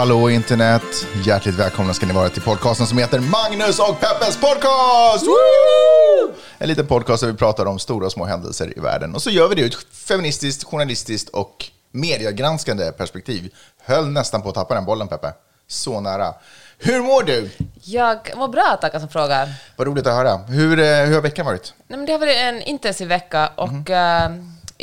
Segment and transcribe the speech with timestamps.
[0.00, 1.06] Hallå internet!
[1.24, 5.26] Hjärtligt välkomna ska ni vara till podcasten som heter Magnus och Peppes podcast!
[5.26, 6.34] Woo!
[6.58, 9.14] En liten podcast där vi pratar om stora och små händelser i världen.
[9.14, 13.54] Och så gör vi det ur ett feministiskt, journalistiskt och mediegranskande perspektiv.
[13.84, 15.32] Höll nästan på att tappa den bollen Peppe.
[15.68, 16.34] Så nära.
[16.78, 17.50] Hur mår du?
[17.82, 19.48] Jag mår bra, tackar som frågar.
[19.76, 20.36] Vad roligt att höra.
[20.36, 21.74] Hur, eh, hur har veckan varit?
[21.86, 24.30] Nej, men det har varit en intensiv vecka och eh,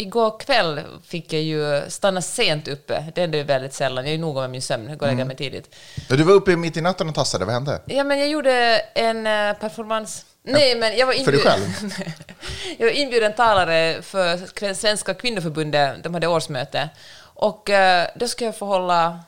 [0.02, 3.06] igår kväll fick jag ju stanna sent uppe.
[3.16, 4.06] Det händer ju väldigt sällan.
[4.06, 4.90] Jag är noga med min sömn.
[4.90, 5.76] Jag går och lägger mig tidigt.
[6.10, 7.82] Du var uppe mitt i natten och tassade, vad hände?
[7.86, 10.24] Ja, men jag gjorde en eh, performance.
[10.44, 11.74] Nej, men jag var För dig inbjuden...
[11.82, 11.92] själv?
[12.78, 16.04] jag var inbjuden talare för Svenska kvinnoförbundet.
[16.04, 16.90] De hade årsmöte.
[17.20, 19.20] Och eh, då ska jag få hålla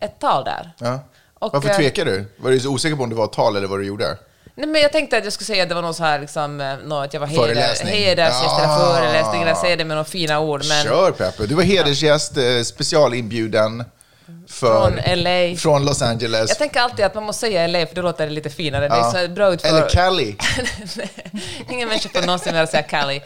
[0.00, 0.72] ett tal där.
[0.78, 1.00] Ja.
[1.34, 2.24] Och, Varför eh, tvekar du?
[2.36, 4.16] Var du så osäker på om det var ett tal eller vad du gjorde?
[4.60, 6.60] Nej, men jag tänkte att jag skulle säga att det var något så här, liksom,
[6.60, 8.94] eh, något, att jag var hedersgäst eller Ah.
[8.94, 10.62] föreläsning, eller säga det med några fina ord.
[10.68, 11.46] Men Kör Peppe!
[11.46, 13.84] Du var hedersgäst, eh, specialinbjuden
[14.48, 15.56] för, Från LA.
[15.56, 16.48] från Los Angeles.
[16.48, 18.88] jag tänker alltid att man måste säga LA för då låter det lite finare.
[18.88, 19.68] Det är så bra ut för...
[19.68, 20.36] Eller Cali.
[21.70, 23.22] ingen människa får någonsin vilja säga Cali.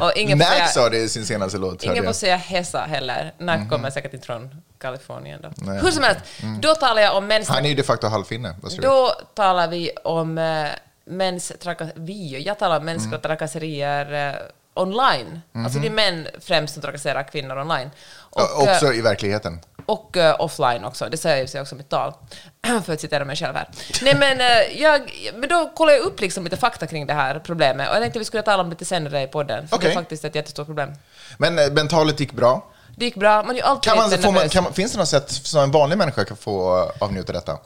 [0.00, 1.82] Och ingen Mac säga, sa det i sin senaste låt.
[1.84, 3.32] ingen får säga Hesa heller.
[3.38, 5.48] Nack kommer säkert inte från Kalifornien då.
[5.56, 5.80] Nej.
[5.82, 6.20] Hur som helst,
[6.62, 7.48] då talar jag om mäns...
[7.48, 8.54] Han är ju de facto halvfinne.
[8.82, 10.66] Då talar vi om eh,
[11.06, 12.04] mäns trakasserier.
[12.06, 13.20] Vi, jag talar om mänskliga Mm.
[13.22, 14.36] trakasserier
[14.76, 15.40] eh, online.
[15.54, 17.90] Alltså det är män främst som trakasserar kvinnor online.
[18.16, 18.48] Och, Mhm.
[18.58, 19.60] Ja, eh, Också i verkligheten.
[19.86, 21.08] och eh, offline också.
[21.08, 22.12] Det säger jag också i mitt tal,
[22.84, 23.68] för att citera mig själv här.
[24.02, 25.00] Nej, men, eh, jag,
[25.34, 28.18] men då kollade jag upp liksom lite fakta kring det här problemet och jag tänkte
[28.18, 29.90] vi skulle tala om det lite senare i podden, för det Okej.
[29.90, 30.92] är faktiskt ett jättestort problem.
[31.38, 32.66] Men, eh, men talet gick bra.
[32.96, 35.08] Det gick bra, man är ju alltid Kan man, lite man, man, finns det något
[35.08, 37.58] sätt som en vanlig människa kan få eh, avnjuta detta?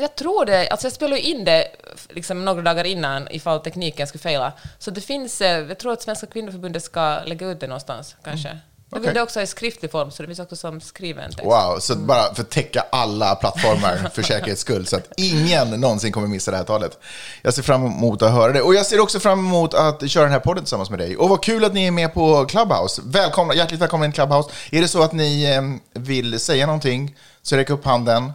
[0.00, 0.68] Jag tror det.
[0.68, 1.68] Alltså jag spelade in det
[2.08, 4.52] liksom några dagar innan ifall tekniken skulle fejla.
[4.78, 8.58] Så det finns, eh, jag tror att Svenska kvinnoförbundet ska lägga ut det någonstans, kanske.
[8.90, 9.14] Jag vill Okej.
[9.14, 11.44] det också i skriftlig form, så det finns också som skriven text.
[11.44, 16.12] Wow, så bara för att täcka alla plattformar för säkerhets skull så att ingen någonsin
[16.12, 16.98] kommer missa det här talet.
[17.42, 20.24] Jag ser fram emot att höra det och jag ser också fram emot att köra
[20.24, 21.16] den här podden tillsammans med dig.
[21.16, 23.02] Och vad kul att ni är med på Clubhouse.
[23.04, 24.50] Välkomna, hjärtligt välkomna in Clubhouse.
[24.70, 28.32] Är det så att ni eh, vill säga någonting så räck upp handen.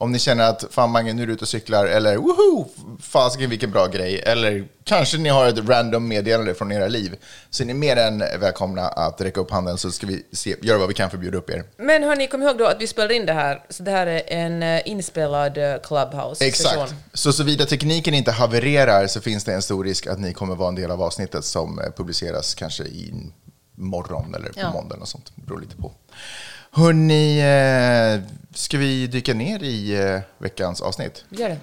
[0.00, 2.68] Om ni känner att fan Mange, nu är du ute och cyklar eller woho,
[3.00, 4.18] fasiken vilken bra grej.
[4.26, 7.16] Eller kanske ni har ett random meddelande från era liv.
[7.50, 10.78] Så är ni mer än välkomna att räcka upp handen så ska vi se, göra
[10.78, 11.64] vad vi kan för att bjuda upp er.
[11.76, 14.22] Men hörni, kom ihåg då att vi spelade in det här, så det här är
[14.26, 16.48] en eh, inspelad eh, Clubhouse-session.
[16.48, 16.94] Exakt.
[17.12, 20.68] Så såvida tekniken inte havererar så finns det en stor risk att ni kommer vara
[20.68, 23.14] en del av avsnittet som eh, publiceras kanske i
[23.74, 24.72] morgon eller på Ja.
[24.72, 25.32] måndag och sånt.
[25.34, 25.92] Det beror lite på.
[26.72, 28.20] Hörni, eh,
[28.54, 31.24] ska vi dyka ner i eh, veckans avsnitt?
[31.30, 31.58] Gör det.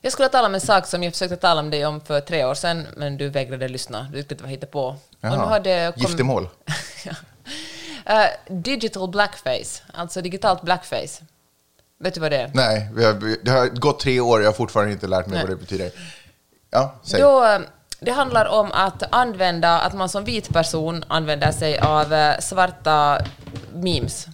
[0.00, 2.44] Jag skulle tala om en sak som jag försökte tala med dig om för tre
[2.44, 4.06] år sedan, men du vägrade lyssna.
[4.12, 4.86] Du tyckte det var hittepå.
[4.88, 5.36] Och nu Jaha.
[5.46, 6.48] har det kommit- Giftermål?
[7.04, 7.12] Ja.
[8.24, 11.24] Eh, digital blackface, alltså digitalt blackface.
[11.98, 12.50] Vet du vad det är?
[12.54, 15.42] Nej, har, det har gått tre år och jag har fortfarande inte lärt mig Nej.
[15.46, 15.90] vad det betyder.
[16.70, 17.20] Ja, säg.
[17.20, 17.58] Då,
[18.00, 23.18] det handlar om att använda, att man som vit person använder sig av eh, svarta
[23.74, 24.26] memes.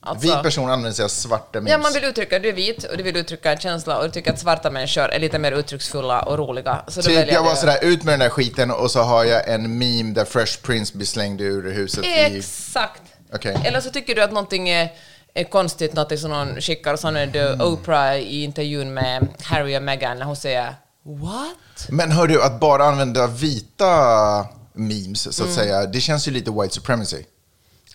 [0.00, 1.70] Alltså, Vit person använder sig av svarta memes.
[1.70, 4.10] Ja, man vill uttrycka, du är vit och du vill uttrycka en känsla och du
[4.10, 6.84] tycker att svarta människor är lite mer uttrycksfulla och roliga.
[6.88, 9.48] Så Typ, väljer jag var sådär, ut med den där skiten och så har jag
[9.48, 12.36] en meme där Fresh Prince blir slängd ur huset i...
[12.38, 13.02] Exakt.
[13.32, 13.56] Okej.
[13.64, 14.92] Eller så tycker du att någonting är,
[15.34, 17.66] är konstigt, något som någon skickar och så använder Mm.
[17.66, 20.74] Oprah i intervjun med Harry och Meghan när hon säger
[21.06, 21.86] What?
[21.88, 25.54] Men hör du, att bara använda vita memes, så att Mm.
[25.54, 27.24] säga, det känns ju lite white supremacy.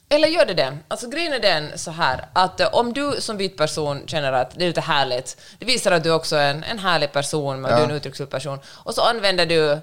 [0.09, 0.77] Eller gör det det?
[0.87, 4.51] Alltså grejen är den så här att eh, om du som vit person känner att
[4.55, 7.71] det är lite härligt, det visar att du också är en, en härlig person, men
[7.75, 9.81] du är en uttrycksfull person, och så använder du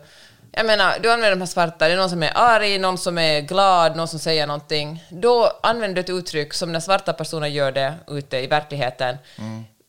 [0.53, 3.19] jag menar, du använder de här svarta, det är någon som är arg, någon som
[3.19, 5.05] är glad, någon som säger någonting.
[5.11, 9.17] Då använder du ett uttryck som när svarta personer gör det ute i verkligheten,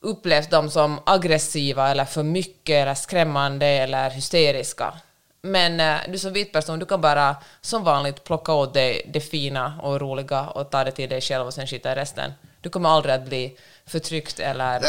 [0.02, 4.94] upplevs de som aggressiva eller för mycket eller skrämmande eller hysteriska.
[5.42, 9.22] Men eh, du som vit person, du kan bara som vanligt plocka åt dig det
[9.22, 12.32] fina och roliga och ta det till dig själv och sen skita i resten.
[12.62, 14.80] Du kommer aldrig att bli förtryckt eller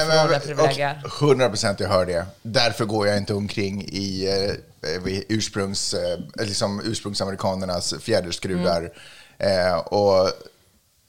[0.40, 1.02] privilegier.
[1.04, 2.26] och 100 procent jag hör det.
[2.42, 8.90] Därför går jag inte omkring i eh, vid ursprungs, eh, liksom ursprungsamerikanernas fjäderskrudar.
[9.38, 9.68] Mm.
[9.68, 10.30] Eh, och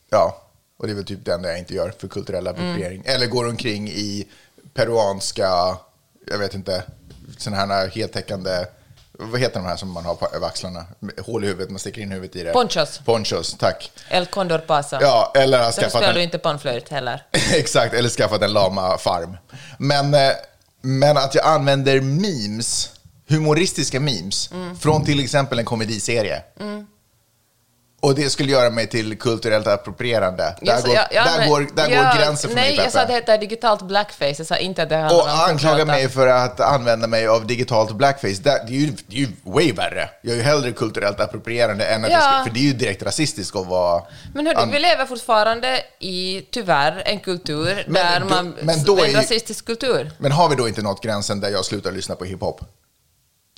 [0.09, 0.48] ja,
[0.79, 2.55] och det är väl typ det enda jag inte gör för kulturell Mm.
[2.55, 3.03] appropriering.
[3.05, 4.27] Eller går omkring i
[4.73, 5.77] peruanska,
[6.31, 6.83] jag vet inte,
[7.37, 8.65] sådana här heltäckande
[9.21, 10.85] vad heter de här som man har på över axlarna?
[11.21, 12.51] Hål i huvudet, man sticker in huvudet i det.
[12.53, 12.99] Ponchos.
[13.05, 13.91] Ponchos, tack.
[14.09, 14.97] El Condor Pasa.
[15.01, 16.15] Ja, eller har skaffat spelar en...
[16.15, 17.23] du inte panflöjt heller.
[17.53, 19.37] Exakt, eller skaffat en lama farm.
[19.77, 20.31] Men, eh,
[20.81, 22.91] men att jag använder memes,
[23.27, 24.49] humoristiska memes,
[24.79, 26.43] från till exempel en komediserie.
[28.01, 30.55] Och det skulle göra mig till kulturellt approprierande.
[30.61, 32.83] Där, sa- går, ja, ja, där, men- går, där ja, går gränsen för Nej, mig,
[32.83, 34.35] jag sa att det heter digitalt blackface.
[34.37, 37.91] Jag sa inte att det handlar Och anklaga mig för att använda mig av digitalt
[37.95, 40.09] blackface, det, är ju, det är ju way värre.
[40.21, 42.35] Jag är ju hellre kulturellt approprierande än att Ja.
[42.35, 44.03] jag för det är ju direkt rasistiskt att vara...
[44.33, 48.55] Men hördu, an- vi lever fortfarande i, tyvärr, en kultur Men där då- man...
[48.61, 50.11] men då är en rasistisk kultur.
[50.17, 52.61] Men har vi då inte nått gränsen där jag slutar lyssna på hiphop?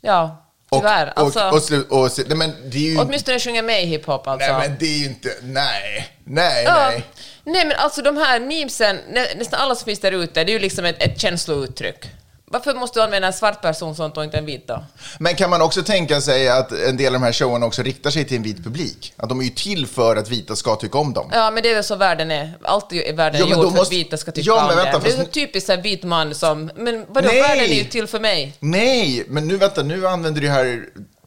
[0.01, 0.40] Ja,
[0.79, 1.13] tyvärr.
[1.15, 2.99] och, alltså, och, slu- och, nej, men det är ju...
[2.99, 4.51] åtminstone sjunga med i hiphop alltså.
[4.57, 5.29] Nej, men det är ju inte...
[5.41, 6.89] Nej, nej, Ja.
[6.89, 7.03] nej.
[7.43, 10.53] Nej, men alltså de här memesen, nä, nästan alla som finns där ute, det är
[10.53, 12.05] ju liksom ett, ett känslouttryck.
[12.51, 14.83] Varför måste du använda en svart person sånt och inte en vit då?
[15.19, 18.09] Men kan man också tänka sig att en del av de här showerna också riktar
[18.09, 19.13] sig till en vit publik?
[19.17, 21.29] Att de är ju till för att vita ska tycka om dem.
[21.33, 22.53] Ja, men det är väl så världen är.
[22.63, 24.75] Alltid är världen Ja, gjord då för måste- att vita ska tycka Ja, om men
[24.75, 25.03] vänta, det.
[25.05, 26.71] Det är fast- så typiskt här vit man som...
[26.75, 27.41] Men vadå, Nej!
[27.41, 28.53] världen är ju till för mig.
[28.59, 30.85] Nej, men nu vänta, nu använder du här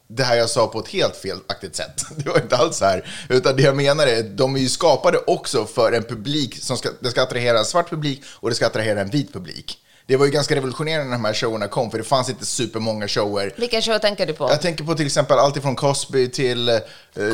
[0.08, 2.02] det här jag sa på ett helt felaktigt sätt.
[2.16, 3.10] Det var inte alls så här.
[3.28, 6.88] Utan det jag menar är, de är ju skapade också för en publik som ska,
[7.00, 9.78] det ska attrahera en svart publik och det ska attrahera en vit publik.
[10.06, 13.08] Det var ju ganska revolutionerande när de här showerna kom, för det fanns inte supermånga
[13.08, 13.52] shower.
[13.56, 14.50] Vilken show tänker du på?
[14.50, 16.68] Jag tänker på till exempel allt ifrån Cosby till...
[16.68, 16.78] eh,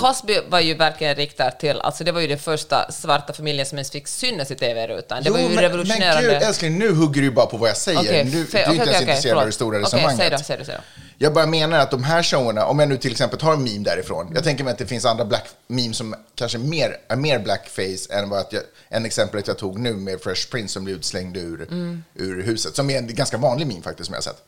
[0.01, 3.79] Cosby var ju verkligen riktad till, alltså det var ju den första svarta familjen som
[3.79, 5.23] ens fick synas i TV-rutan.
[5.23, 6.23] Det var ju men, revolutionerande.
[6.23, 8.01] Men gud, älskling, nu hugger du bara på vad jag säger.
[8.01, 10.19] Okej, nu, du är okej, inte ens okej, intresserad av det stora Okej, resonemanget.
[10.19, 10.83] säg då, säg då, säg då.
[11.23, 13.85] Jag bara menar att de här showerna, om jag nu till exempel tar en meme
[13.85, 17.39] därifrån, jag tänker mig att det finns andra black memes som kanske mer, är mer
[17.39, 20.97] blackface än vad att jag, en exemplet jag tog nu med Fresh Prince som blev
[20.97, 22.03] utslängd ur, Mm.
[22.15, 24.43] ur huset, som är en ganska vanlig meme faktiskt som jag har sett.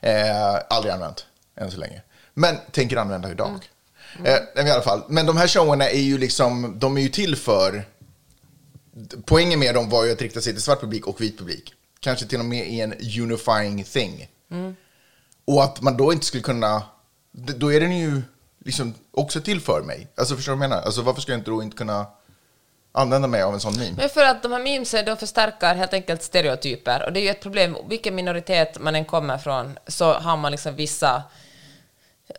[0.00, 1.26] Eh, aldrig använt,
[1.56, 2.02] än så länge.
[2.34, 3.48] Men tänker använda idag.
[4.18, 4.32] Mm.
[4.32, 7.08] Eh, men i alla fall, men de här showerna är ju liksom, de är ju
[7.08, 7.84] till för
[9.24, 11.74] Poängen med dem var ju att rikta sig till svart publik och vit publik.
[12.00, 12.92] Kanske till och med i en
[13.22, 14.28] unifying thing.
[15.46, 16.82] Och att man då inte skulle kunna...
[17.32, 18.22] Då är den ju
[18.64, 20.08] liksom också till för mig.
[20.16, 20.82] Alltså förstår du vad jag menar?
[20.82, 22.06] Alltså varför ska jag inte då inte kunna
[22.92, 23.96] använda mig av en sån meme?
[23.96, 27.30] Men för att de här memesen de förstärkar helt enkelt stereotyper och det är ju
[27.30, 31.22] ett problem, vilken minoritet man än kommer från så har man liksom vissa,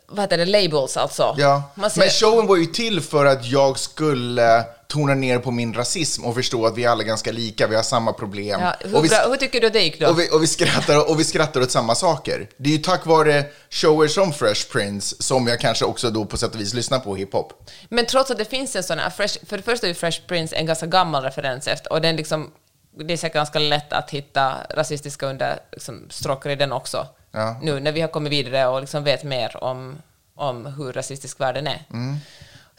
[0.06, 1.34] vad heter det, labels alltså.
[1.38, 5.74] Ja, ser, men showen var ju till för att jag skulle tona ner på min
[5.74, 8.60] rasism och förstå att vi alla är ganska lika, vi har samma problem.
[8.60, 10.08] ja, hur, och, vi, bra, hur tycker du det gick då?
[10.08, 12.48] och, vi, och, vi skrattar, och vi skrattar åt samma saker.
[12.56, 16.36] Det är ju tack vare shower som Fresh Prince som jag kanske också då på
[16.36, 17.70] sätt och vis lyssnar på hiphop.
[17.88, 20.20] Men trots att det finns en sån här, Fresh, för det första är ju Fresh
[20.26, 22.50] Prince en ganska gammal referens efter, och den liksom,
[22.98, 26.08] det är säkert ganska lätt att hitta rasistiska under liksom,
[26.44, 27.06] i den också.
[27.32, 27.58] Ja.
[27.62, 29.98] Nu när vi har kommit vidare och liksom vet mer om,
[30.34, 31.82] om hur rasistisk världen är.
[31.90, 32.16] Mm.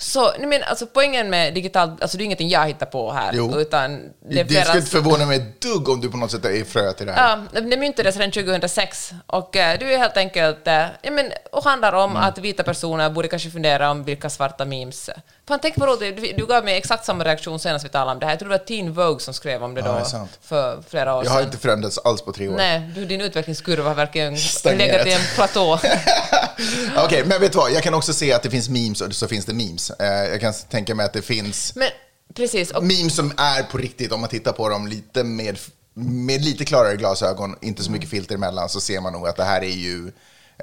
[0.01, 3.31] Så nej men, alltså, poängen med digitalt, alltså det är ingenting jag hittar på här,
[3.33, 3.59] Jo.
[3.59, 3.99] utan
[4.29, 6.63] Det, är flera- skulle inte förvåna mig ett dugg om du på något sätt är
[6.63, 7.45] frö till det här.
[7.53, 11.63] Ja, det myntades redan 2006 och eh, du är helt enkelt, eh, ja, men, och
[11.63, 12.23] handlar om Mm.
[12.23, 15.09] att vita personer borde kanske fundera om vilka svarta memes.
[15.49, 18.19] Fan, tänk på roligt, du, du gav mig exakt samma reaktion senast vi talade om
[18.19, 18.33] det här.
[18.33, 21.15] Jag tror det var Teen Vogue som skrev om det Ja, då det för flera
[21.15, 21.47] år Jag har sedan.
[21.47, 22.55] inte förändrats alls på tre år.
[22.57, 25.79] Nej, du, din utvecklingskurva har verkligen legat i en platå.
[27.05, 27.71] Okej, men vet du vad?
[27.71, 29.91] Jag kan också se att det finns memes och så finns det memes.
[29.91, 31.89] Eh, jag kan tänka mig att det finns men
[32.35, 35.59] precis, och memes som är på riktigt, om man tittar på dem lite med,
[35.93, 39.43] med lite klarare glasögon, inte så mycket filter emellan, så ser man nog att det
[39.43, 40.11] här är ju,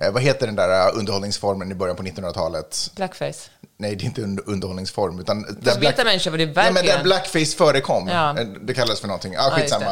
[0.01, 2.91] eh, vad heter den där eh, underhållningsformen i början på 1900-talet?
[2.97, 3.51] blackface.
[3.79, 5.45] Nej, det är inte en underhållningsform, utan...
[5.65, 7.03] Fast vita människor det Ja, men där verkligen.
[7.03, 8.09] blackface förekom.
[8.09, 8.39] Ja.
[8.39, 9.33] Eh, Det kallas för någonting.
[9.33, 9.85] Just skitsamma.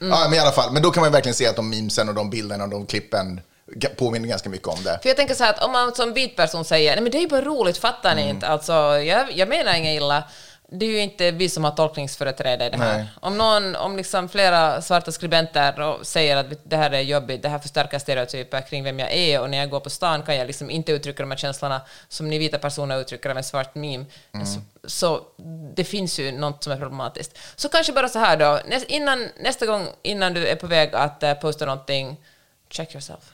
[0.00, 0.12] Mm.
[0.12, 0.72] Ja, men i alla fall.
[0.72, 3.40] Men då kan man verkligen se att de memesen och de bilderna och de klippen
[3.96, 4.98] påminner ganska mycket om det.
[5.02, 7.18] För jag tänker så här att om man som vit person säger nej men det
[7.18, 8.24] är ju bara roligt, fattar Mm.
[8.24, 8.46] ni inte?
[8.48, 10.24] Alltså, jag, jag menar inget illa.
[10.72, 12.96] Det är ju inte vi som har tolkningsföreträde i det här.
[12.96, 13.06] Nej.
[13.20, 17.48] Om någon, om liksom flera svarta skribenter och säger att det här är jobbigt, det
[17.48, 20.46] här förstärker stereotyper kring vem jag är och när jag går på stan kan jag
[20.46, 24.04] liksom inte uttrycka de här känslorna som ni vita personer uttrycker av en svart meme.
[24.32, 24.46] Mm.
[24.46, 25.20] Så, så
[25.74, 27.38] det finns ju något som är problematiskt.
[27.56, 30.94] Så kanske bara så här då, näs, innan, nästa gång innan du är på väg
[30.94, 32.16] att uh, posta någonting,
[32.68, 33.32] check yourself.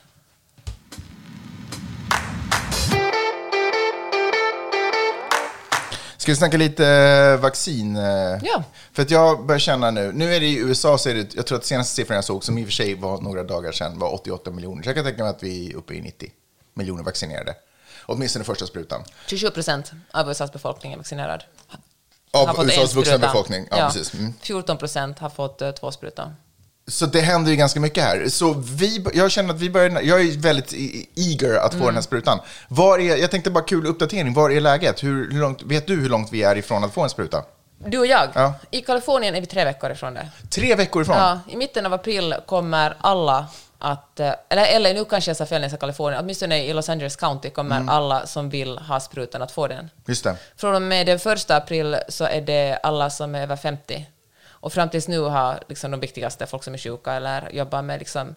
[6.26, 7.96] Ska vi snacka lite eh, vaccin?
[7.96, 8.02] eh?
[8.42, 8.62] Ja.
[8.92, 11.46] För att jag börjar känna nu, nu är det i USA så är det, jag
[11.46, 13.98] tror att senaste siffran jag såg, som i och för sig var några dagar sedan,
[13.98, 14.82] var 88 miljoner.
[14.82, 16.30] Så jag kan tänka mig att vi är uppe i 90
[16.74, 17.54] miljoner vaccinerade.
[18.06, 19.04] Åtminstone första sprutan.
[19.26, 21.44] 27 procent av USAs befolkning är vaccinerad.
[22.30, 23.68] Av USAs vuxna befolkning.
[23.70, 24.14] Ja, precis.
[24.14, 24.34] Mm.
[24.40, 26.34] 14 procent har fått uh, två sprutor.
[26.88, 28.28] Så det händer ju ganska mycket här.
[28.28, 30.72] Så vi, jag känner att vi börjar, jag är väldigt
[31.16, 31.86] eager att få Mm.
[31.86, 32.38] den här sprutan.
[32.68, 35.02] Var är, jag tänkte bara kul uppdatering, var är läget?
[35.04, 37.42] Hur, hur långt, vet du hur långt vi är ifrån att få en spruta?
[37.86, 38.54] Du och jag, Ja.
[38.70, 40.28] i Kalifornien är vi tre veckor ifrån det.
[40.50, 41.16] Tre veckor ifrån?
[41.16, 43.46] Ja, I mitten av april kommer alla
[43.78, 46.72] att, eh, eller, eller nu kanske jag sa fel när jag sa Kalifornien, åtminstone i
[46.72, 47.88] Los Angeles County kommer Mm.
[47.88, 49.90] alla som vill ha sprutan att få den.
[50.06, 50.36] Just det.
[50.56, 54.06] Från och med den första april så är det alla som är över 50.
[54.66, 57.98] Och fram tills nu har liksom de viktigaste, folk som är sjuka eller jobbar med
[57.98, 58.34] liksom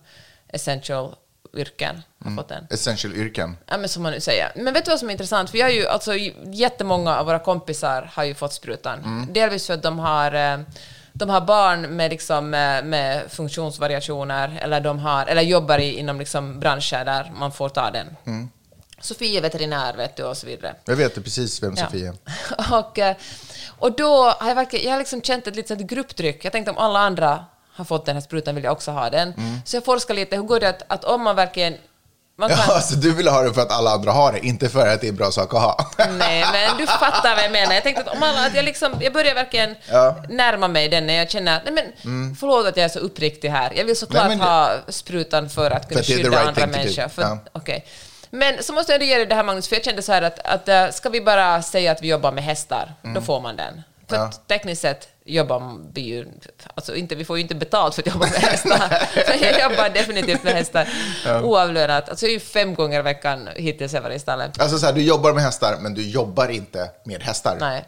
[0.48, 1.16] essential
[1.54, 2.68] yrken, har fått den.
[2.70, 3.58] Essential-yrken.
[3.66, 4.52] Ja, men som man nu säger.
[4.56, 5.50] Men vet du vad som är intressant?
[5.50, 6.14] För jag har ju, alltså,
[6.46, 9.28] jättemånga av våra kompisar har ju fått sprutan.
[9.34, 10.60] Delvis för att de har, eh,
[11.14, 16.20] de har barn med, liksom, med, med funktionsvariationer eller, de har, eller jobbar i, inom
[16.20, 18.08] liksom, branscher där man får ta den.
[19.02, 20.76] Sofie är veterinär, vet du, och så vidare.
[20.86, 21.86] Jag vet precis vem Ja.
[21.86, 22.74] Sofie är.
[22.80, 23.16] och, eh,
[23.80, 26.46] och då har jag, verkligen, jag har liksom känt ett litet grupptryck.
[26.46, 29.34] Jag tänkte om alla andra har fått den här sprutan vill jag också ha den.
[29.66, 31.76] Så jag forskar lite, hur går det att, att om man verkligen...
[32.38, 34.70] Man kan, Ja, alltså, du vill ha det för att alla andra har det, inte
[34.70, 35.92] för att det är en bra sak att ha.
[36.10, 37.74] Nej, men du fattar vad jag menar.
[37.74, 40.16] Jag tänkte att om alla, att jag liksom, jag börjar verkligen Ja.
[40.18, 40.36] Mm.
[40.38, 43.74] närma mig den när jag känner, nej men förlåt att jag är så uppriktig här.
[43.76, 47.08] Jag vill såklart Nej, det- ha sprutan för att kunna att the skydda andra människor.
[47.08, 47.38] För, Ja.
[47.52, 47.86] okej.
[48.30, 50.22] Men så måste jag ändå ge dig det här Magnus, för jag kände så här
[50.22, 53.56] att, att äh, ska vi bara säga att vi jobbar med hästar, då får man
[53.56, 53.82] den.
[54.10, 54.30] För Mm.
[54.32, 54.38] Ja.
[54.48, 56.28] tekniskt sett jobbar vi ju,
[56.76, 59.08] alltså inte, vi får ju inte betalt för att jobba med hästar.
[59.30, 60.88] Men jag jobbar definitivt med hästar
[61.44, 62.10] oavlönat.
[62.10, 64.62] Alltså jag är ju fem gånger i veckan hittills jag varit i stallet.
[64.62, 67.58] Alltså så här, du jobbar med hästar, men du jobbar inte med hästar.
[67.60, 67.86] Nej.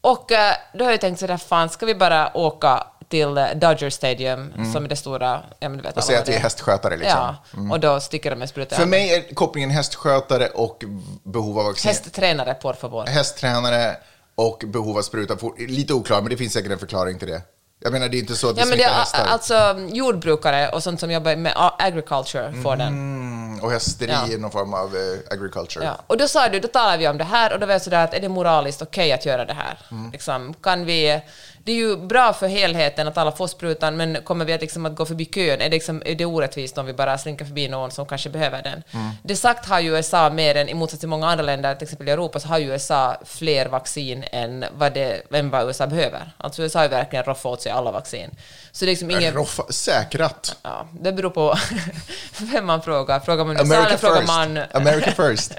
[0.00, 3.90] Och eh, då har jag tänkt sådär, fan, ska vi bara åka till eh, Dodger
[3.90, 5.42] Stadium, som är det stora...
[5.60, 5.96] Ja, men du vet Mm.
[5.98, 7.34] Och säga att vi är hästskötare liksom.
[7.56, 8.78] Ja, och då sticker de med sprutan.
[8.78, 10.84] För mig är kopplingen hästskötare och
[11.22, 11.88] behov av vaccin.
[11.88, 13.06] Hästtränare, por favor.
[13.06, 13.96] Hästtränare
[14.34, 15.36] och behov av spruta.
[15.58, 17.42] Lite oklar, men det finns säkert en förklaring till det.
[17.80, 19.24] Jag menar, det är inte så att vi Ja, men det hästar.
[19.26, 22.88] alltså jordbrukare och sånt som jobbar med agriculture får den.
[22.88, 24.34] Mm, och hästeri Ja.
[24.34, 25.84] är någon form av eh, agriculture.
[25.84, 25.98] Ja.
[26.06, 28.04] Och då sa du, då talar vi om det här och då var jag sådär
[28.04, 29.78] att är det moraliskt okej att göra det här?
[29.90, 30.10] Mm.
[30.10, 31.20] Liksom, kan vi,
[31.68, 34.86] det är ju bra för helheten att alla får sprutan, men kommer vi att, liksom
[34.86, 35.60] att gå förbi kön?
[35.60, 38.62] Är det, liksom, är det orättvist om vi bara slinker förbi någon som kanske behöver
[38.62, 38.82] den?
[38.90, 39.10] Mm.
[39.22, 42.08] Det sagt har ju USA mer än, i motsats till många andra länder, till exempel
[42.08, 46.32] i Europa, så har ju USA fler vaccin än vad, det, än vad USA behöver.
[46.36, 48.30] Alltså USA har ju verkligen roffat åt sig alla vaccin.
[48.72, 49.34] Så det är liksom ingen...
[49.34, 50.56] Roffa, säkrat.
[50.62, 51.58] Ja, det beror på
[52.38, 53.20] vem man frågar.
[53.20, 54.28] Frågar man USA eller frågar first.
[54.28, 54.58] man...
[54.72, 55.52] America first.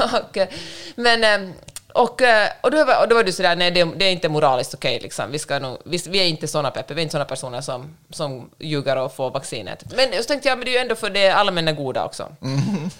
[0.12, 0.38] och,
[0.94, 1.54] men, eh,
[1.94, 4.28] och, eh, och, då var, och då var du sådär, nej det, det är inte
[4.28, 5.30] moraliskt okej liksom.
[5.30, 7.96] Vi, ska nog, vi, vi är inte såna Peppe, vi är inte såna personer som,
[8.10, 9.84] som ljuger och får vaccinet.
[9.96, 12.28] Men så tänkte jag, men det är ju ändå för det allmänna goda också.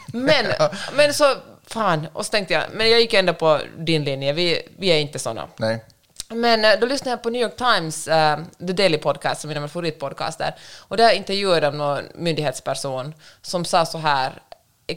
[0.07, 0.47] Men,
[0.93, 1.35] men så,
[1.67, 4.99] fan, och så tänkte jag, men jag gick ändå på din linje, vi, vi är
[4.99, 5.49] inte såna.
[5.57, 5.85] Nej.
[6.29, 9.61] Men eh, då lyssnade jag på New York Times, eh, The Daily Podcast, som är
[9.61, 10.55] min favoritpodcaster,
[10.89, 14.33] och där intervjuade de någon myndighetsperson som sa så här,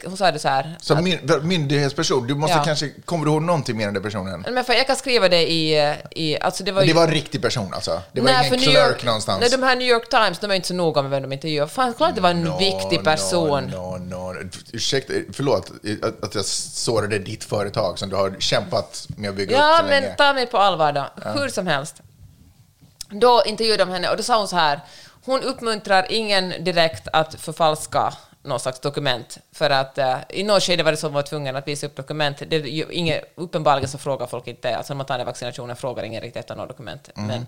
[0.05, 2.63] hon sa det så här, Som myn, myndighetsperson, du måste Ja.
[2.63, 4.45] kanske, kommer du ihåg någonting mer än den personen?
[4.51, 6.93] men för jag kan skriva det i, i alltså det var Det ju...
[6.93, 8.01] var en riktig person alltså?
[8.11, 9.39] Det var ingen New clerk York, någonstans?
[9.41, 11.67] Nej, de här New York Times, de är inte så noga med vem de intervjuar.
[11.67, 13.63] Fan, klart det var en No, viktig person.
[13.63, 14.49] No, no, no.
[14.73, 15.71] Ursäkta, förlåt
[16.03, 19.77] att, att jag sårade ditt företag som du har kämpat med att bygga upp Ja,
[19.79, 20.15] så men länge.
[20.15, 21.05] ta mig på allvar då.
[21.39, 21.95] Hur som helst.
[23.09, 24.79] Då intervjuade de henne och då sa hon så här,
[25.25, 30.83] hon uppmuntrar ingen direkt att förfalska någon slags dokument, för att eh, i något skede
[30.83, 32.37] var det så att man var tvungen att visa upp dokument.
[32.47, 35.75] Det är ju inget, uppenbarligen så frågar folk inte, alltså när man tar den vaccinationen
[35.75, 37.09] frågar ingen riktigt efter något dokument.
[37.13, 37.47] Men,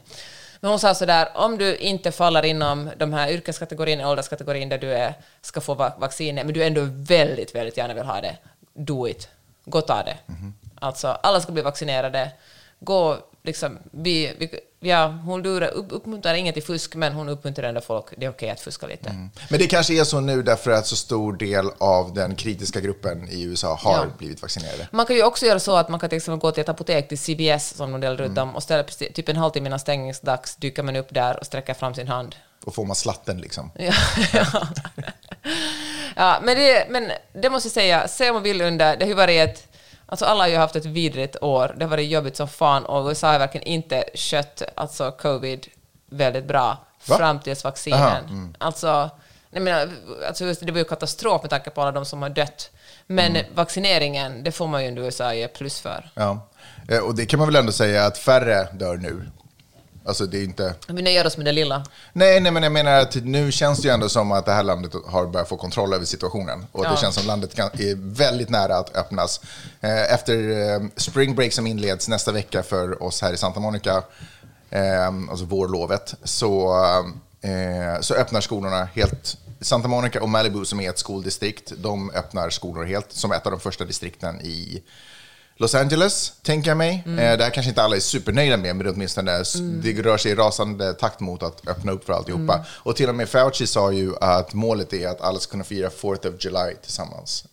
[0.59, 4.77] men hon sa så där, om du inte faller inom de här yrkeskategorin, ålderskategorin där
[4.77, 8.37] du är, ska få va- vaccinet, men du ändå väldigt, väldigt gärna vill ha det,
[8.73, 9.29] do it.
[9.65, 10.17] Gå ta det.
[10.79, 12.31] Alltså, alla ska bli vaccinerade.
[12.85, 17.69] Gå, liksom, vi, vi, ja, hon lurar, upp, uppmuntrar ingen till fusk, men hon uppmuntrar
[17.69, 19.29] ändå folk, det är okej att fuska lite.
[19.49, 23.29] Men det kanske är så nu därför att så stor del av den kritiska gruppen
[23.29, 24.05] i USA har Ja.
[24.17, 24.87] blivit vaccinerade.
[24.91, 27.07] Man kan ju också göra så att man kan till exempel gå till ett apotek,
[27.07, 30.83] till CVS som de delar ut dem, och ställa typ en halvtimme innan stängningsdags dyker
[30.83, 32.35] man upp där och sträcker fram sin hand.
[32.65, 33.71] Och får man slatten liksom.
[33.75, 33.93] Ja,
[34.33, 34.45] ja.
[36.15, 39.09] ja men, det, men det måste jag säga, se om man vill under, det har
[39.09, 39.67] ju varit ett,
[40.05, 43.07] alltså alla har ju haft ett vidrigt år, det har varit jobbigt som fan och
[43.09, 45.67] USA har verkligen inte skött alltså covid
[46.09, 47.17] väldigt bra Va?
[47.17, 47.99] fram tills vaccinen.
[48.01, 48.55] Aha, mm.
[48.57, 49.09] Alltså,
[49.51, 49.89] jag menar,
[50.27, 52.69] alltså det var ju katastrof med tanke på alla de som har dött.
[53.07, 53.45] Men Mm.
[53.55, 56.09] vaccineringen, det får man ju under USA ge plus för.
[56.15, 56.47] Ja.
[56.89, 59.29] Eh, Och det kan man väl ändå säga att färre dör nu.
[60.07, 60.73] Alltså det är inte...
[60.87, 61.85] Vi nöjer oss med det lilla.
[62.13, 64.63] Nej, nej, men jag menar att nu känns det ju ändå som att det här
[64.63, 66.65] landet har börjat få kontroll över situationen.
[66.71, 66.91] Och Ja.
[66.91, 69.41] det känns som landet är väldigt nära att öppnas.
[69.81, 70.33] Eh, Efter
[70.73, 74.03] eh, spring break som inleds nästa vecka för oss här i Santa Monica,
[74.69, 76.75] eh, alltså vårlovet, så,
[78.01, 79.37] så öppnar skolorna helt.
[79.61, 83.51] Santa Monica och Malibu som är ett skoldistrikt, de öppnar skolor helt, som ett av
[83.51, 84.83] de första distrikten i
[85.57, 87.03] Los Angeles, tänker jag mig.
[87.05, 87.19] Mm.
[87.19, 90.31] Eh, det här kanske inte alla är supernöjda med, men åtminstone s- det rör sig
[90.31, 92.53] i rasande takt mot att öppna upp för alltihopa.
[92.53, 92.65] Mm.
[92.69, 95.89] Och till och med Fauci sa ju att målet är att alla ska kunna fira
[95.89, 97.45] 4th of July tillsammans.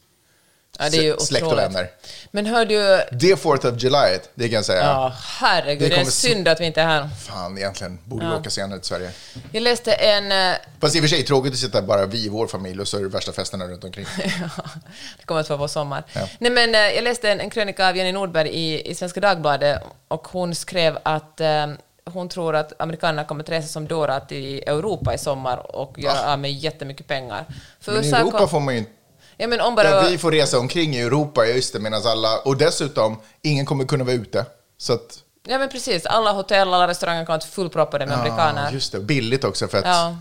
[0.79, 1.91] Ja, det är ju Släkt och vänner.
[2.31, 2.79] Men hör du,
[3.12, 4.83] Det 4th of July, det kan jag säga.
[4.83, 7.09] ja herregud, Det det är synd att vi inte är här.
[7.29, 8.38] Fan, egentligen borde vi Ja.
[8.38, 9.11] åka senare till Sverige.
[9.52, 12.29] Jag läste en, eh, Fast i och för sig tråkigt att sitta bara vi i
[12.29, 14.07] vår familj och så är det värsta festerna runt omkring.
[15.19, 16.05] det kommer att vara vår sommar.
[16.12, 16.29] Ja.
[16.38, 19.83] Nej, men, eh, jag läste en, en krönika av Jenny Nordberg i, i Svenska Dagbladet
[20.09, 21.67] och hon skrev att eh,
[22.05, 26.33] hon tror att amerikanerna kommer att resa som Dora till Europa i sommar och göra
[26.33, 27.45] av med jättemycket pengar.
[27.81, 28.91] För Men i Europa kom- får man ju inte...
[29.37, 29.89] Ja, men om bara...
[29.91, 32.39] Ja, vi får resa omkring i Europa, ja, just det, medan alla...
[32.39, 34.47] Och dessutom, ingen kommer kunna vara ute.
[34.79, 35.19] Så att...
[35.49, 36.07] Ja, men precis.
[36.07, 38.71] Alla hotell, alla restauranger kommer att vara fullproppade med Ja, amerikaner.
[38.73, 39.01] just det.
[39.01, 39.85] Billigt också för att...
[39.85, 40.17] Ja.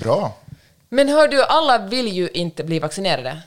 [0.00, 0.34] Bra.
[0.88, 3.42] Men hör du, alla vill ju inte bli vaccinerade.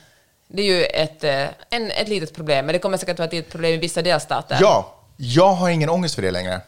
[0.48, 3.50] Det är ju ett, eh, en, ett litet problem, men det kommer säkert vara ett
[3.50, 4.58] problem i vissa delstater.
[4.60, 6.60] Ja, jag har ingen ångest för det längre.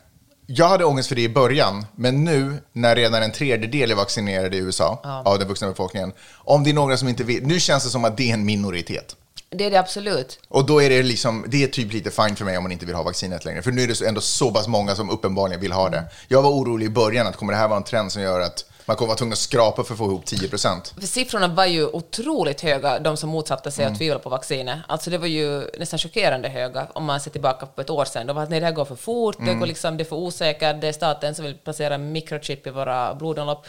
[0.46, 4.56] Jag hade ångest för det i början, men nu när redan en tredjedel är vaccinerade
[4.56, 5.22] i USA Ja.
[5.24, 8.04] av den vuxna befolkningen, om det är några som inte vill, nu känns det som
[8.04, 9.16] att det är en minoritet.
[9.50, 10.38] Det är det absolut.
[10.48, 12.86] Och då är det liksom, det är typ lite fine för mig om man inte
[12.86, 13.62] vill ha vaccinet längre.
[13.62, 16.04] För nu är det ändå så pass många som uppenbarligen vill ha det.
[16.28, 18.64] Jag var orolig i början att kommer det här vara en trend som gör att
[18.86, 20.94] man kommer vara tvungen att skrapa för att få ihop 10 procent.
[21.02, 23.92] Siffrorna var ju otroligt höga, de som motsatte sig Mm.
[23.92, 24.78] och tvivlade på vaccinet.
[24.88, 28.26] Alltså det var ju nästan chockerande höga om man ser tillbaka på ett år sedan.
[28.26, 29.46] De var att nej, det här går för fort, Mm.
[29.54, 32.70] det, går liksom, det är för osäkert, det är staten som vill placera mikrochip i
[32.70, 33.66] våra blodomlopp.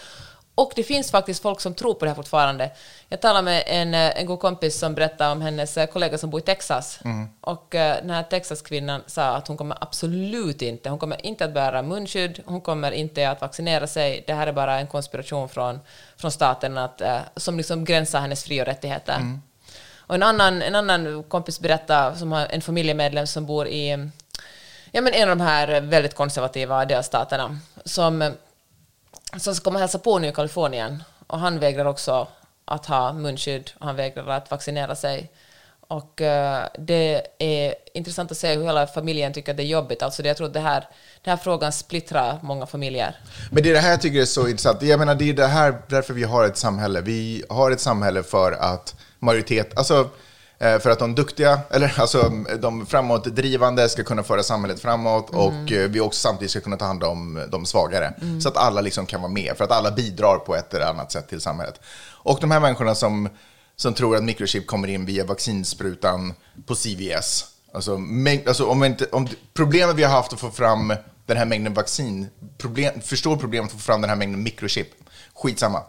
[0.56, 2.72] Och det finns faktiskt folk som tror på det här fortfarande.
[3.10, 6.30] Jag talade med en, eh, en god kompis som berättade om hennes eh, kollega som
[6.30, 7.00] bor i Texas.
[7.06, 7.28] Mm.
[7.42, 11.54] Och eh, den här Texas-kvinnan sa att hon kommer absolut inte, hon kommer inte att
[11.54, 14.24] bära munskydd, hon kommer inte att vaccinera sig.
[14.28, 15.80] Det här är bara en konspiration från,
[16.18, 17.02] från staten att,
[17.36, 19.40] som liksom gränsar hennes fri och rättigheter.
[19.98, 24.10] Och en annan, en annan kompis berättade, som har en familjemedlem som bor i
[24.92, 28.34] ja, men en av de här väldigt konservativa delstaterna, som,
[29.38, 31.04] som ska komma och hälsa på nu i Kalifornien.
[31.28, 32.28] Och han vägrar också
[32.66, 35.32] att ha munskydd och han vägrar att vaccinera sig.
[35.88, 40.04] Och uh, det är intressant att se hur hela familjen tycker att det är jobbigt.
[40.04, 40.88] Alltså det, jag tror att det här,
[41.24, 43.16] den här frågan splittrar många familjer.
[43.52, 44.82] Men det är det här jag tycker är så intressant.
[44.82, 47.02] Jag menar, det är det här därför vi har ett samhälle.
[47.02, 50.10] Vi har ett samhälle för att majoritet, alltså
[50.80, 55.90] för att de duktiga, eller alltså de framåtdrivande ska kunna föra samhället framåt och eh,
[55.90, 58.14] vi också samtidigt ska kunna ta hand om de svagare.
[58.42, 61.12] Så att alla liksom kan vara med, för att alla bidrar på ett eller annat
[61.12, 61.80] sätt till samhället.
[62.12, 63.30] Och de här människorna som,
[63.76, 66.34] som tror att mikrochip kommer in via vaccinsprutan
[66.66, 70.94] på CVS, Alltså, mäng, alltså om inte, om problemet vi har haft att få fram
[71.26, 74.88] den här mängden vaccin, problem, förstår problemet att få fram den här mängden mikrochip,
[75.34, 75.82] skitsamma.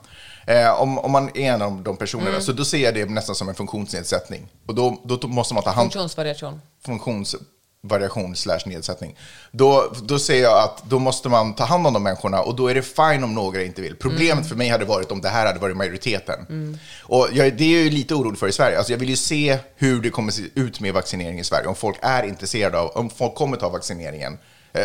[0.46, 3.34] Eh, om, om man är en av de personerna, så då ser jag det nästan
[3.34, 4.46] som en funktionsnedsättning.
[4.66, 6.60] Och då, då måste man ta hand Funktionsvariation.
[6.86, 9.16] funktionsvariation slash nedsättning.
[9.52, 12.68] Då, då ser jag att då måste man ta hand om de människorna och då
[12.68, 13.96] är det fine om några inte vill.
[13.96, 16.78] Problemet för mig hade varit om det här hade varit majoriteten.
[17.02, 18.76] Och jag, det är jag lite orolig för i Sverige.
[18.78, 21.66] Alltså jag vill ju se hur det kommer se ut med vaccinering i Sverige.
[21.68, 24.38] Om folk är intresserade av, om folk kommer ta vaccineringen,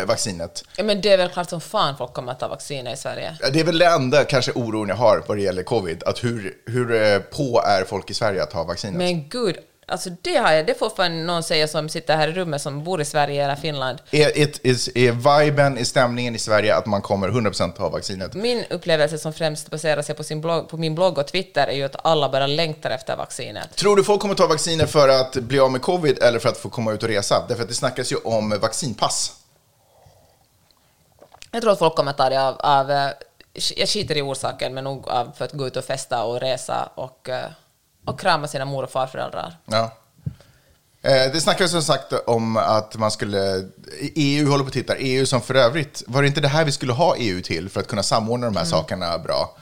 [0.06, 0.64] vaccinet.
[0.76, 3.36] Ja, men det är väl klart som fan folk kommer att ta vacciner i Sverige.
[3.52, 6.02] Det är väl det enda kanske oron jag har vad det gäller covid.
[6.06, 8.96] Att hur, hur eh, på är folk i Sverige att ta vaccinet?
[8.96, 12.32] Men gud, alltså det har jag, det får fan någon säga som sitter här i
[12.32, 13.98] rummet som bor i Sverige eller Finland.
[14.10, 18.34] Är, är, är, är viben, är stämningen i Sverige att man kommer 100% ta vaccinet?
[18.34, 21.76] Min upplevelse som främst baserar sig på, sin blogg, på min blogg och Twitter är
[21.76, 23.76] ju att alla bara längtar efter vaccinet.
[23.76, 26.58] Tror du folk kommer ta vacciner för att bli av med covid eller för att
[26.58, 27.44] få komma ut och resa?
[27.48, 29.39] Därför att det snackas ju om vaccinpass.
[31.50, 33.10] Jag tror att folk kommer ta det av, av eh,
[33.76, 36.90] jag skiter i orsaken, men nog av för att gå ut och festa och resa
[36.94, 37.50] och, eh,
[38.04, 39.56] och krama sina mor och farföräldrar.
[39.64, 39.92] Ja.
[41.02, 43.68] Eh, Det snackas som sagt om att man skulle...
[44.00, 44.96] EU håller på att titta.
[44.96, 46.02] EU som för övrigt...
[46.06, 48.56] Var det inte det här vi skulle ha EU till för att kunna samordna de
[48.56, 49.56] här sakerna bra?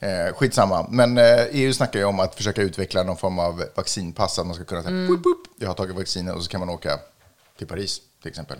[0.00, 0.86] Eh, skitsamma.
[0.88, 1.18] Men
[1.50, 4.38] EU snackar ju om att försöka utveckla någon form av vaccinpass.
[4.38, 5.22] Att man ska kunna säga mm.
[5.58, 6.98] jag har tagit vaccinet och så kan man åka
[7.58, 8.58] till Paris till exempel.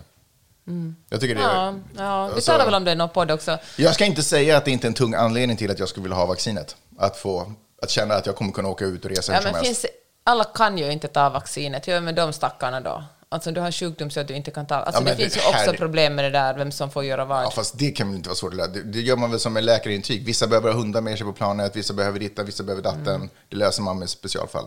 [1.09, 1.41] Jag tycker det.
[1.41, 3.57] Ja, ja vi Alltså- talar väl om det i någon podd också.
[3.77, 6.03] Jag ska inte säga att det inte är en tung anledning till att jag skulle
[6.03, 6.75] vilja ha vaccinet.
[6.97, 7.53] Att få...
[7.81, 9.81] Att känna att jag kommer kunna åka ut och resa Ja, hur som men helst.
[9.81, 9.91] finns,
[10.23, 11.87] alla kan ju inte ta vaccinet.
[11.87, 13.03] Hur är med de stackarna då?
[13.29, 14.75] Alltså du har sjukdom så att du inte kan ta...
[14.75, 17.03] Alltså Ja, det finns det ju också här- problem med det där, vem som får
[17.03, 17.43] göra vad.
[17.43, 18.67] Ja, fast det kan väl inte vara svårt att lära.
[18.67, 20.25] Det, det gör man väl som med läkarintyg.
[20.25, 23.07] Vissa behöver ha hundar med sig på planet, vissa behöver dittan, vissa behöver datten.
[23.15, 23.29] Mm.
[23.49, 24.65] Det löser man med specialfall.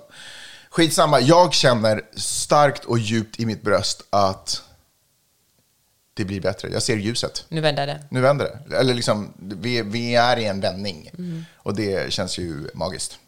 [0.71, 4.63] Skitsamma, jag känner starkt och djupt i mitt bröst att
[6.17, 6.69] det blir bättre.
[6.73, 7.45] Jag ser ljuset.
[7.49, 7.99] Nu vänder det.
[8.11, 8.77] Nu vänder det.
[8.77, 11.11] Eller liksom, vi, vi är i en vändning.
[11.19, 11.45] Mm.
[11.57, 13.19] Och det känns ju magiskt.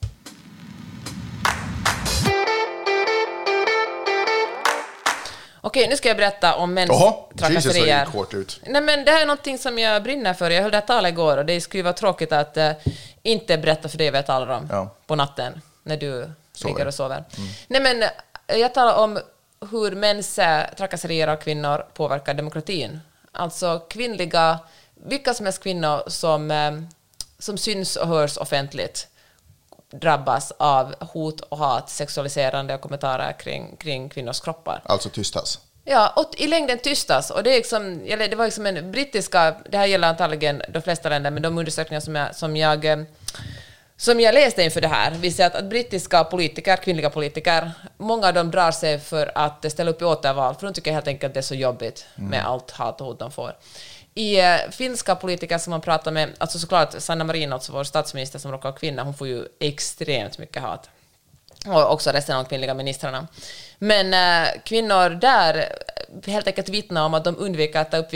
[5.61, 7.97] Okej, nu ska jag berätta om mäns Jaha, Jesus trakasserier.
[7.99, 8.61] det gick hårt ut.
[8.67, 10.51] Nej, men det här är någonting som jag brinner för.
[10.51, 12.71] Jag höll det här talet igår och det skulle vara tråkigt att eh,
[13.23, 14.95] inte berätta för dig vad jag talar om Ja.
[15.07, 16.75] på natten när du Sover.
[16.75, 17.25] ligger och sover.
[17.69, 18.05] Nej, men
[18.59, 19.19] jag talar om
[19.71, 23.01] hur mäns eh, trakasserier av kvinnor påverkar demokratin.
[23.33, 24.59] Alltså kvinnliga,
[24.95, 26.73] vilka som helst kvinnor som, eh,
[27.39, 29.09] som syns och hörs offentligt
[29.91, 34.83] drabbas av hot och hat, sexualiserande och kommentarer kring, kring kvinnors kroppar.
[34.85, 35.61] Alltså tystas.
[35.85, 37.31] Ja, och i längden tystas.
[37.31, 41.09] Och det, är liksom, det var liksom en brittiska, det här gäller antagligen de flesta
[41.09, 42.99] länder, men de undersökningar som jag, som jag, eh,
[44.01, 48.35] som jag läste inför det här visar att, att brittiska politiker, kvinnliga politiker, många av
[48.35, 51.35] dem drar sig för att ställa upp i återval, för de tycker helt enkelt att
[51.35, 53.57] det är så jobbigt med allt hat och hot de får.
[54.15, 58.39] I eh, finska politiker som man pratar med, alltså såklart Sanna Marin, alltså vår statsminister
[58.39, 60.91] som råkar vara kvinna, hon får ju extremt mycket hat
[61.67, 63.27] och också resten av de kvinnliga ministrarna.
[63.79, 65.73] Men eh, kvinnor där
[66.27, 68.15] helt enkelt vittnar om att de undviker att ta upp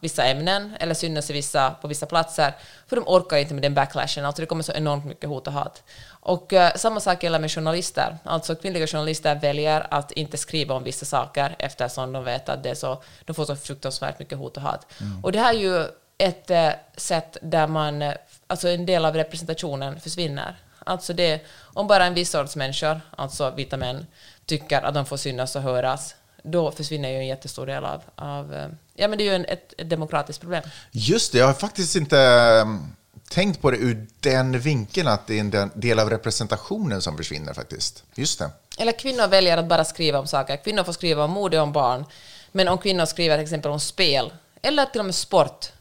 [0.00, 2.52] vissa ämnen eller synas i vissa, på vissa platser,
[2.86, 4.24] för de orkar inte med den backlashen.
[4.24, 5.82] Alltså det kommer så enormt mycket hot och hat.
[6.08, 8.18] Och eh, samma sak gäller med journalister.
[8.24, 12.74] Alltså kvinnliga journalister väljer att inte skriva om vissa saker eftersom de vet att det
[12.74, 14.86] så, de får så fruktansvärt mycket hot och hat.
[15.22, 15.86] Och det här är ju
[16.18, 18.14] ett eh, sätt där man, eh,
[18.46, 20.56] alltså en del av representationen försvinner.
[20.86, 24.06] Alltså det, om bara en viss sorts människor, alltså vita män,
[24.46, 28.54] tycker att de får synas och höras, då försvinner ju en jättestor del av, av
[28.54, 30.62] eh, ja men det är ju en, ett, ett demokratiskt problem.
[30.90, 32.16] Just det, jag har faktiskt inte
[32.62, 32.94] um,
[33.30, 37.54] tänkt på det ur den vinkeln att det är en del- av representationen som försvinner
[37.54, 38.04] faktiskt.
[38.14, 38.50] Just det.
[38.78, 40.56] Eller kvinnor väljer att bara skriva om saker.
[40.56, 42.04] Kvinnor får skriva om mode och om barn.
[42.52, 45.72] Men om kvinnor skriver till exempel om spel, eller till och med sport,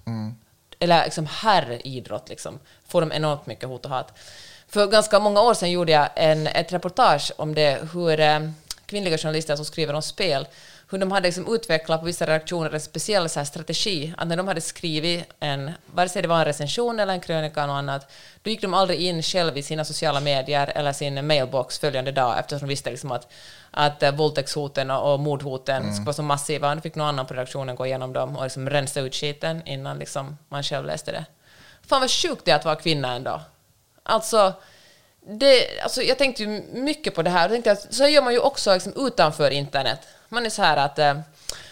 [0.80, 4.17] eller liksom herridrott, liksom, får de enormt mycket hot och hat.
[4.67, 8.39] För ganska många år sedan gjorde jag en, ett reportage om det, hur eh,
[8.92, 10.48] kvinnliga journalister som skriver om spel,
[10.90, 14.38] hur de hade liksom utvecklat på vissa redaktioner en speciell så här strategi, att när
[14.38, 18.12] de hade skrivit en, vare sig det var en recension eller en krönika eller annat,
[18.44, 22.40] då gick de aldrig in själv i sina sociala medier eller sin mailbox följande dag,
[22.40, 23.28] eftersom de visste liksom att,
[23.72, 26.76] att eh, våldtäktshoten och, mordhoten skulle vara så massiva.
[26.76, 30.00] Nu fick någon annan på redaktionen gå igenom dem och liksom rensa ut skiten innan
[30.00, 31.26] liksom man själv läste det.
[31.88, 33.42] Fan vad sjukt det är att vara kvinna ändå.
[34.04, 34.54] Alltså,
[35.28, 37.42] det, alltså jag tänkte ju mycket på det här.
[37.42, 40.00] Jag tänkte att så gör man ju också liksom utanför internet.
[40.30, 41.20] Man är så här att eh,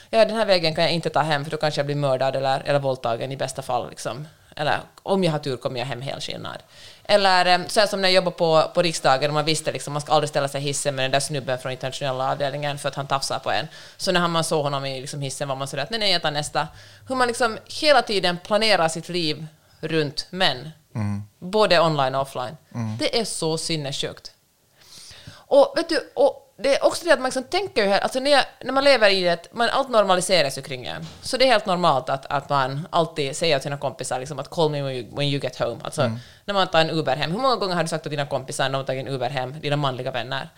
[0.10, 2.36] ja, den här vägen kan jag inte ta hem för då kanske jag blir mördad
[2.36, 3.90] eller, eller våldtagen i bästa fall.
[3.90, 4.28] Liksom.
[4.56, 6.58] Eller om jag har tur kommer jag hem helskinnad.
[7.04, 9.94] Eller eh, så här som när jag jobbade på, på riksdagen och man visste liksom
[9.94, 12.90] man ska aldrig ställa sig i hissen med den där snubben från internationella avdelningen för
[12.90, 13.68] att han tafsar på en.
[13.98, 16.22] Så när man såg honom i liksom hissen var man sådär att nej, nej, jag
[16.22, 16.68] tar nästa.
[17.08, 19.48] Hur man liksom hela tiden planerar sitt liv
[19.80, 20.70] runt män.
[21.40, 22.58] Både online och offline.
[23.00, 24.32] Det är så sinnessjukt.
[25.32, 28.20] Och vet du, och det är också det att man liksom tänker ju här, alltså
[28.20, 31.06] när, jag, när man lever i det, man, allt normaliseras ju kring en.
[31.22, 34.50] Så det är helt normalt att, att man alltid säger till sina kompisar liksom att
[34.50, 35.78] call me when you, when you get home.
[35.84, 36.12] Alltså
[36.46, 37.32] när man tar en Uber hem.
[37.32, 39.60] Hur många gånger har du sagt till dina kompisar när de tagit en Uber hem,
[39.62, 40.50] dina manliga vänner,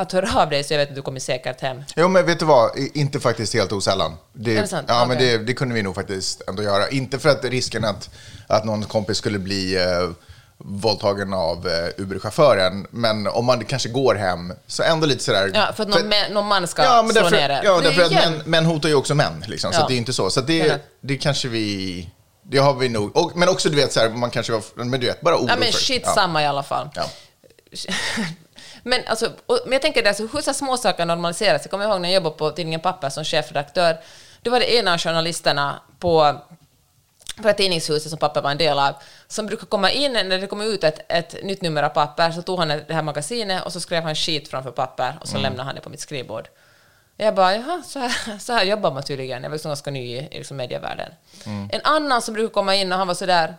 [0.00, 1.82] att hör av dig så jag vet att du kommer säkert hem.
[1.96, 2.70] Jo, men vet du vad?
[2.94, 4.16] Inte faktiskt helt osällan.
[4.32, 4.86] Det, Är det sant?
[4.88, 5.38] Ja, men Okej.
[5.38, 6.88] det, det kunde vi nog faktiskt ändå göra.
[6.88, 8.10] Inte för att risken att,
[8.46, 10.10] att någon kompis skulle bli eh,
[10.58, 15.50] våldtagen av eh, Uber-chauffören, men om man kanske går hem, så ändå lite sådär...
[15.54, 17.60] Ja, för att någon, mä- någon man ska ja, men slå därför, ner det.
[17.64, 19.82] ja, därför att män, män hotar ju också män, liksom, så Ja.
[19.82, 20.30] att det är inte så.
[20.30, 22.10] Så det, det kanske vi...
[22.48, 23.16] Det har vi nog.
[23.16, 24.62] Och, men också, du vet, så här, man kanske var...
[24.74, 25.78] Men du vet, bara oro Ja, men för...
[25.78, 26.14] shit ja.
[26.14, 26.88] samma i alla fall.
[28.88, 31.62] Men, alltså, och, men jag tänker hur så här små saker normaliseras.
[31.62, 33.96] Jag kommer ihåg när jag jobbade på tidningen Papper som chefredaktör.
[34.42, 36.40] Då var det ena av journalisterna på
[37.42, 38.94] på tidningshuset som pappa var en del av,
[39.28, 42.42] som brukar komma in när det kommer ut ett, ett nytt nummer av papper, så
[42.42, 45.62] tog han det här magasinet och så skrev han skit framför papper och så lämnade
[45.62, 46.48] han det på mitt skrivbord.
[47.16, 49.42] Jag bara, jaha, så här, så här jobbar man tydligen.
[49.42, 51.12] Jag var liksom ganska ny i, liksom medievärlden.
[51.72, 53.54] En annan som brukar komma in och han var sådär,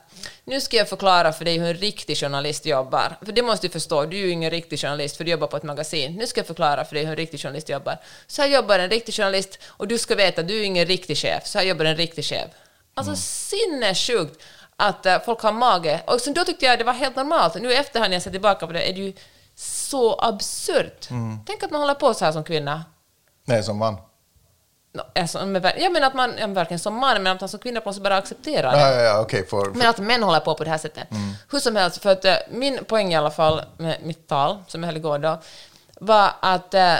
[0.46, 3.18] nu ska jag förklara för dig hur en riktig journalist jobbar.
[3.26, 5.58] För det måste du förstå, du är ju ingen riktig journalist för du jobbar på
[5.58, 6.16] ett magasin.
[6.16, 7.98] Nu ska jag förklara för dig hur en riktig journalist jobbar.
[8.28, 11.48] Så här jobbar en riktig journalist och du ska veta, du är ingen riktig chef.
[11.48, 12.48] Så här jobbar en riktig chef.
[12.94, 14.44] Alltså sinnessjukt
[14.76, 16.02] att eh, folk har mage.
[16.08, 17.56] Och sen då tyckte jag det var helt normalt.
[17.56, 19.14] Nu efterhand när jag ser tillbaka på det är det ju
[19.56, 21.08] så absurt.
[21.46, 22.86] Tänk att man håller på så här som kvinna.
[23.48, 23.98] Nej, som man.
[24.94, 27.50] Nå, Alltså, men ver- jag menar att man, ja, verkligen som man, men att man
[27.50, 28.80] som kvinna måste bara acceptera det.
[28.80, 29.48] Ja, ja, ja, okej.
[29.48, 31.08] för, Men att män håller på på det här sättet.
[31.52, 34.84] Hur som helst, för att eh, min poäng i alla fall med mitt tal, som
[34.84, 35.40] jag höll igår då,
[36.00, 36.96] var att eh,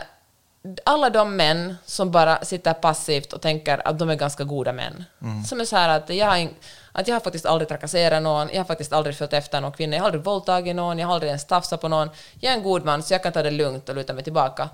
[0.86, 5.04] alla de män som bara sitter passivt och tänker att de är ganska goda män,
[5.48, 6.50] som är så här att jag,
[6.92, 9.96] att jag har faktiskt aldrig trakasserat någon, jag har faktiskt aldrig följt efter någon kvinna,
[9.96, 12.64] jag har aldrig våldtagit någon, jag har aldrig ens tafsat på någon, jag är en
[12.64, 14.70] god man så jag kan ta det lugnt och luta mig tillbaka.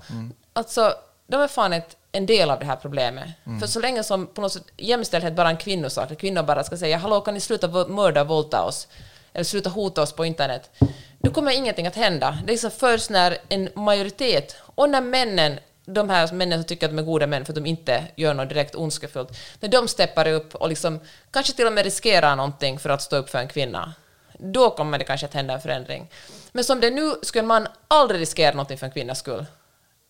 [0.52, 0.94] Alltså,
[1.26, 3.28] de är fan ett, en del av det här problemet.
[3.46, 3.60] Mm.
[3.60, 6.64] För så länge som på något sätt jämställdhet bara är en kvinnosak, att kvinnor bara
[6.64, 8.88] ska säga hallå kan ni sluta mörda och våldta oss,
[9.32, 10.70] eller sluta hota oss på internet,
[11.18, 12.38] då kommer ingenting att hända.
[12.46, 16.86] Det är så först när en majoritet, och när männen de här männen som tycker
[16.86, 19.88] att de är goda män för att de inte gör något direkt ondskefullt, när de
[19.88, 23.38] steppar upp och liksom kanske till och med riskerar någonting för att stå upp för
[23.38, 23.94] en kvinna,
[24.38, 26.10] då kommer det kanske att hända en förändring.
[26.52, 29.46] Men som det är nu skulle man aldrig riskera någonting för en kvinnas skull.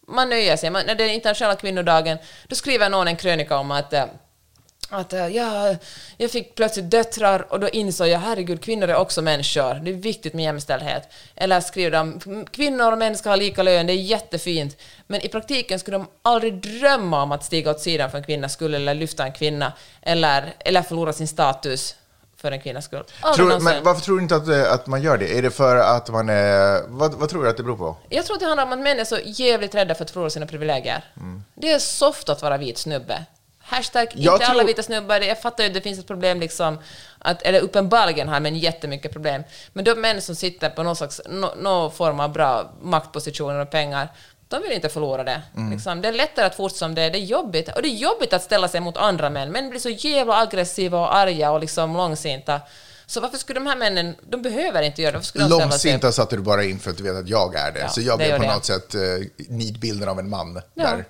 [0.08, 0.70] Man nöjer sig.
[0.70, 4.04] Man, när det är internationella kvinnodagen, då skriver någon en krönika om att eh,
[4.88, 5.76] att eh, ja,
[6.16, 9.74] jag fick plötsligt döttrar och då insåg jag herregud, kvinnor är också människor.
[9.74, 11.12] Det är viktigt med jämställdhet.
[11.34, 12.20] Eller skriver de
[12.52, 14.76] kvinnor och män ska ha lika lön, det är jättefint.
[15.06, 18.52] Men i praktiken skulle de aldrig drömma om att stiga åt sidan för en kvinnas
[18.52, 21.96] skull eller lyfta en kvinna eller, eller förlora sin status
[22.44, 23.04] för en kvinnas skull.
[23.36, 23.64] Tror, någonsin.
[23.64, 25.38] men varför tror du inte att, eh, att man gör det?
[25.38, 26.82] Är det för att man är...
[26.88, 27.96] Vad, vad tror du att det beror på?
[28.08, 30.30] Jag tror att det handlar om att män är så jävligt rädda för att förlora
[30.30, 31.04] sina privilegier.
[31.54, 33.24] Det är soft att vara vit snubbe.
[33.66, 35.20] Hashtag Jag inte alla tror- vita snubbar.
[35.20, 36.78] Jag fattar ju att det finns ett problem liksom,
[37.18, 39.42] att, eller uppenbarligen har män jättemycket problem.
[39.72, 43.70] Men de män som sitter på någon, slags, nå någon form av bra maktpositioner och
[43.70, 44.08] pengar,
[44.54, 45.42] de vill inte förlora det.
[45.70, 46.02] Liksom.
[46.02, 47.10] Det är lättare att fortsätta som det är.
[47.10, 47.68] Det är jobbigt.
[47.68, 49.52] Och det är jobbigt att ställa sig mot andra män.
[49.52, 52.60] Män blir så jävla aggressiva och arga och liksom långsinta.
[53.06, 55.18] Så varför skulle de här männen, de behöver inte göra det.
[55.18, 57.72] Varför skulle de Långsinta satte du bara in för att du vet att jag är
[57.72, 57.80] det.
[57.80, 58.54] Ja, så jag blev på det.
[58.54, 59.00] något sätt uh,
[59.48, 60.60] nidbilden av en man.
[60.74, 60.84] Ja.
[60.84, 61.04] Där.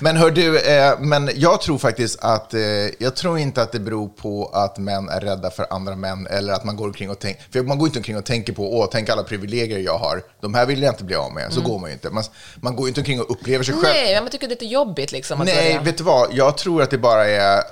[0.00, 2.60] Men hör du, eh, men jag tror faktiskt att, eh,
[2.98, 6.52] jag tror inte att det beror på att män är rädda för andra män eller
[6.52, 8.88] att man går omkring och tänker, för man går inte omkring och tänker på, åh,
[8.92, 10.22] tänk alla privilegier jag har.
[10.40, 11.52] De här vill jag inte bli av med.
[11.52, 12.10] Så går man ju inte.
[12.10, 12.24] Man,
[12.56, 13.86] man går ju inte omkring och upplever sig själv.
[13.86, 14.04] Mm.
[14.04, 16.28] Nej, men man tycker det är lite jobbigt liksom Nej, vet du vad?
[16.32, 17.62] Jag tror att det bara är...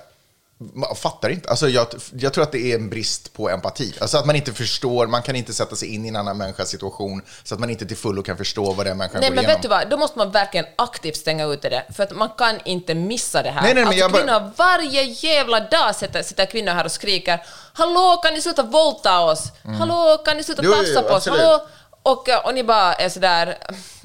[0.59, 1.51] Man fattar inte.
[1.51, 3.95] Alltså jag, jag tror att det är en brist på empati.
[4.01, 6.69] Alltså att man inte förstår, man kan inte sätta sig in i en annan människas
[6.69, 9.45] situation så att man inte till fullo kan förstå vad den människan Nej, går men
[9.45, 9.57] igenom.
[9.57, 9.91] vet du vad?
[9.91, 13.51] Då måste man verkligen aktivt stänga ute det, för att man kan inte missa det
[13.51, 13.63] här.
[13.63, 17.43] Nej, nej, alltså, jag bara- kvinnor, varje jävla dag sitter, sitter kvinnor här och skriker
[17.73, 19.53] ”Hallå, kan ni sluta våldta oss?
[19.79, 20.75] Hallå, kan ni sluta Mm.
[20.79, 21.27] Jo, tafsa på oss?
[21.29, 21.61] Hallå?”
[22.03, 23.59] och, och ni bara är sådär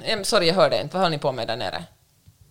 [0.04, 0.94] "Em, “Sorry, jag hörde inte.
[0.94, 1.84] Vad höll ni på med där nere?”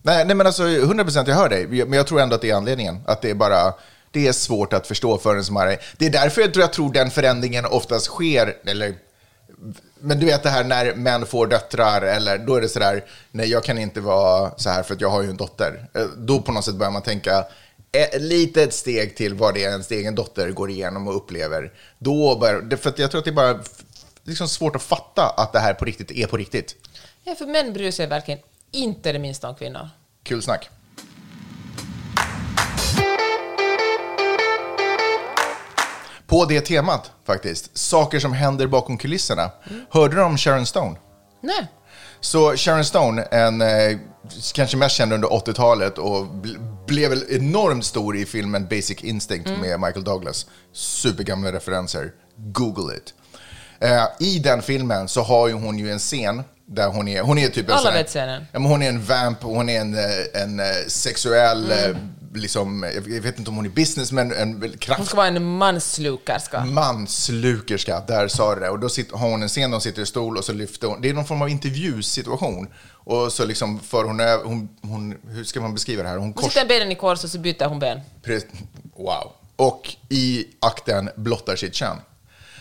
[0.09, 1.67] Nej, nej, men alltså 100% jag hör dig.
[1.67, 3.01] Men jag tror ändå att det är anledningen.
[3.07, 3.75] Att det är bara...
[4.11, 5.79] Det är svårt att förstå för en som är...
[5.97, 8.95] Det är därför jag tror, jag tror den förändringen oftast sker, eller...
[10.01, 13.51] Men du vet det här när män får döttrar, eller då är det sådär, nej
[13.51, 15.89] jag kan inte vara så här för att jag har ju en dotter.
[15.95, 17.39] Eh, då på något sätt börjar man tänka,
[17.93, 21.73] eh, ett litet steg till vad det är ens egen dotter går igenom och upplever.
[21.99, 23.59] Då börjar, för att jag tror att det är bara
[24.25, 26.75] liksom svårt att fatta att det här på riktigt är på riktigt.
[27.25, 28.41] Ja, för män bryr sig verkligen
[28.71, 29.89] inte det minsta om kvinnor.
[30.29, 30.71] Kul snack.
[36.27, 39.51] På det temat faktiskt, saker som händer bakom kulisserna.
[39.91, 40.97] Hörde du om Sharon Stone?
[41.43, 41.67] Nej.
[42.21, 43.99] Så Sharon Stone, en eh,
[44.55, 49.51] kanske mest känd under 80-talet och bl- blev väl enormt stor i filmen Basic Instinct
[49.61, 50.47] med Michael Douglas.
[50.73, 52.13] Supergamla referenser.
[52.37, 53.15] Google it.
[53.81, 57.39] Eh, I den filmen så har ju hon ju en scen där hon är, hon
[57.39, 58.47] är typ en Alla vet scenen.
[58.53, 61.97] Ja, men hon är en vamp, hon är en, eh, en eh, sexuell, eh,
[62.35, 65.27] liksom, jag vet inte om hon är business, men en väl Hon kraft ska vara
[65.27, 66.65] en manslukerska.
[66.65, 68.71] manslukerska, där sa du det.
[68.71, 70.89] Och då sitter, har hon en scen där hon sitter i stol och så lyfter
[70.89, 72.69] hon, det är någon form av intervjusituation.
[72.93, 76.17] Och så liksom för hon över, hon, hon, hur ska man beskriva det här?
[76.17, 78.01] Hon Hon kors, sitter benen i kors och så byter hon ben.
[78.97, 79.33] Wow.
[79.57, 81.97] Och i akten blottar sitt kön.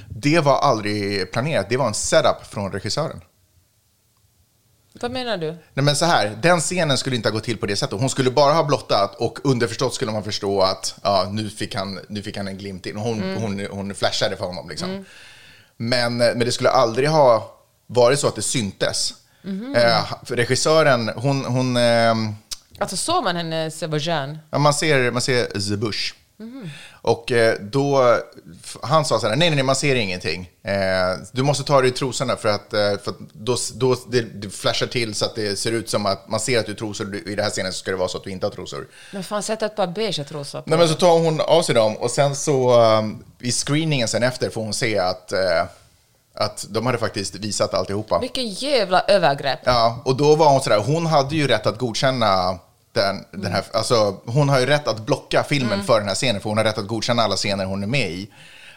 [0.09, 3.21] Det var aldrig planerat, det var en setup från regissören.
[5.01, 5.47] Vad menar du?
[5.73, 7.99] Nej men så här, den scenen skulle inte ha gått till på det sättet.
[7.99, 11.99] Hon skulle bara ha blottat och underförstått skulle man förstå att ja, nu, fick han,
[12.09, 12.97] nu fick han en glimt in.
[12.97, 15.05] Hon, hon, hon flashade för honom liksom.
[15.77, 17.57] Men, men det skulle aldrig ha
[17.87, 19.13] varit så att det syntes.
[19.75, 22.15] Eh, för regissören, hon, hon eh,
[22.79, 24.37] Alltså såg man hennes vagin?
[24.51, 26.13] ja, man ser, man ser the bush.
[27.01, 28.17] Och eh, då,
[28.81, 30.49] han sa så här, nej, nej, nej, man ser ingenting.
[30.63, 30.73] Eh,
[31.31, 34.49] du måste ta dig i trosorna för att, eh, för att då, då det, det
[34.49, 37.15] flashar till så att det ser ut som att man ser att du har trosor.
[37.27, 38.87] I det här scenen så ska det vara så att du inte har trosor.
[39.13, 40.69] Men fan, sätta ett par beige trosor på.
[40.69, 44.23] Nej, men så tar hon av sig dem och sen så um, i screeningen sen
[44.23, 45.33] efter får hon se att,
[46.33, 48.19] att de hade faktiskt visat alltihopa.
[48.19, 49.59] Vilken jävla övergrepp.
[49.63, 52.59] Ja, och då var hon sådär, hon hade ju rätt att godkänna
[52.97, 55.85] den, den här, alltså hon har ju rätt att blocka filmen Mm.
[55.85, 58.11] för den här scenen, för hon har rätt att godkänna alla scener hon är med
[58.11, 58.29] i.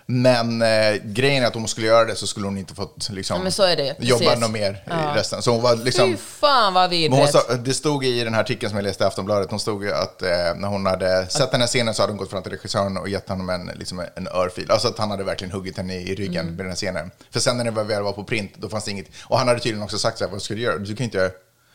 [0.07, 3.09] Men eh, grejen är att om hon skulle göra det så skulle hon inte fått
[3.11, 5.15] liksom, Ja, jobba något mer Ja.
[5.15, 5.43] i resten.
[5.43, 6.11] Så hon var liksom...
[6.11, 7.39] Fy fan vad vidrigt.
[7.65, 10.23] det stod i den här artikeln som jag läste i Aftonbladet, hon stod ju att
[10.23, 12.97] eh, när hon hade sett den här scenen så hade hon gått fram till regissören
[12.97, 14.71] och gett honom en, liksom en örfil.
[14.71, 16.55] Alltså att han hade verkligen huggit henne i ryggen Mm.
[16.57, 17.11] med den här scenen.
[17.31, 19.07] För sen när det väl var på print, då fanns det inget.
[19.25, 20.79] Och han hade tydligen också sagt så här, vad ska du göra?
[20.79, 21.31] Du kan inte,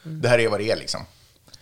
[0.05, 0.21] Mm.
[0.21, 1.01] det här är vad det är liksom.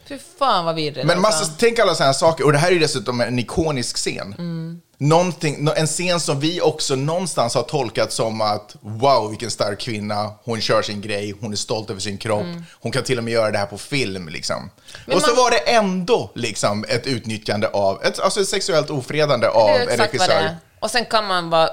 [0.07, 1.07] Fy fan vad vidrigt.
[1.07, 1.53] Men massa, alltså.
[1.57, 4.35] tänk alla sådana här saker, och det här är ju dessutom en ikonisk scen.
[4.37, 4.81] Mm.
[4.97, 10.31] Någonting, en scen som vi också någonstans har tolkat som att wow, vilken stark kvinna,
[10.43, 12.45] hon kör sin grej, hon är stolt över sin kropp,
[12.79, 14.29] hon kan till och med göra det här på film.
[14.29, 14.69] Liksom.
[15.05, 18.89] Men och så man- var det ändå liksom, ett utnyttjande av, ett, alltså ett sexuellt
[18.89, 20.57] ofredande av en regissör.
[20.83, 21.69] Och sen kan man vara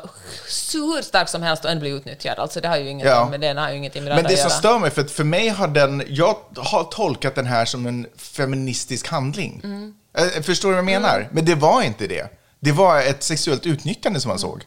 [0.72, 2.38] hur stark som helst och ändå bli utnyttjad.
[2.38, 3.28] Alltså det har ju ingenting Ja.
[3.30, 5.24] med den har ju ingenting med Men det det som stör mig, för att för
[5.24, 9.60] mig har den, jag har tolkat den här som en feministisk handling.
[9.64, 9.94] Mm.
[10.18, 11.28] Eh, Förstår du vad jag menar?
[11.32, 12.26] Men det var inte det.
[12.60, 14.62] Det var ett sexuellt utnyttjande som man såg.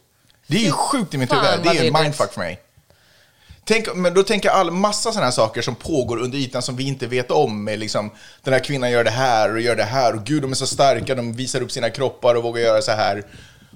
[0.48, 1.46] Det är ju sjukt i mitt huvud.
[1.64, 2.60] Det är en mindfuck för mig.
[3.66, 6.76] Tänk, men då tänker jag all massa sådana här saker som pågår under ytan som
[6.76, 7.64] vi inte vet om.
[7.64, 8.12] Med liksom,
[8.44, 10.68] den här kvinnan gör det här och gör det här och gud de är så
[10.68, 13.24] starka, de visar upp sina kroppar och vågar göra så här.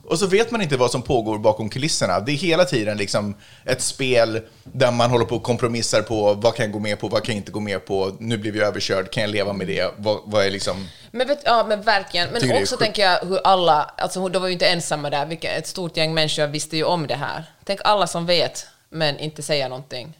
[0.07, 2.19] Och så vet man inte vad som pågår bakom kulisserna.
[2.19, 6.55] Det är hela tiden liksom ett spel där man håller på och kompromissar på vad
[6.55, 8.59] kan jag gå med på, vad kan jag inte gå med på, nu blir vi
[8.59, 10.87] överkörd, kan jag leva med det, vad, vad är liksom...
[11.11, 12.29] Men, vet, ja, men verkligen.
[12.29, 12.79] Men också sjukt.
[12.79, 16.13] tänker jag hur alla, alltså de var ju inte ensamma där, vilka, ett stort gäng
[16.13, 17.43] människor visste ju om det här.
[17.65, 20.17] Tänk alla som vet, men inte säger någonting.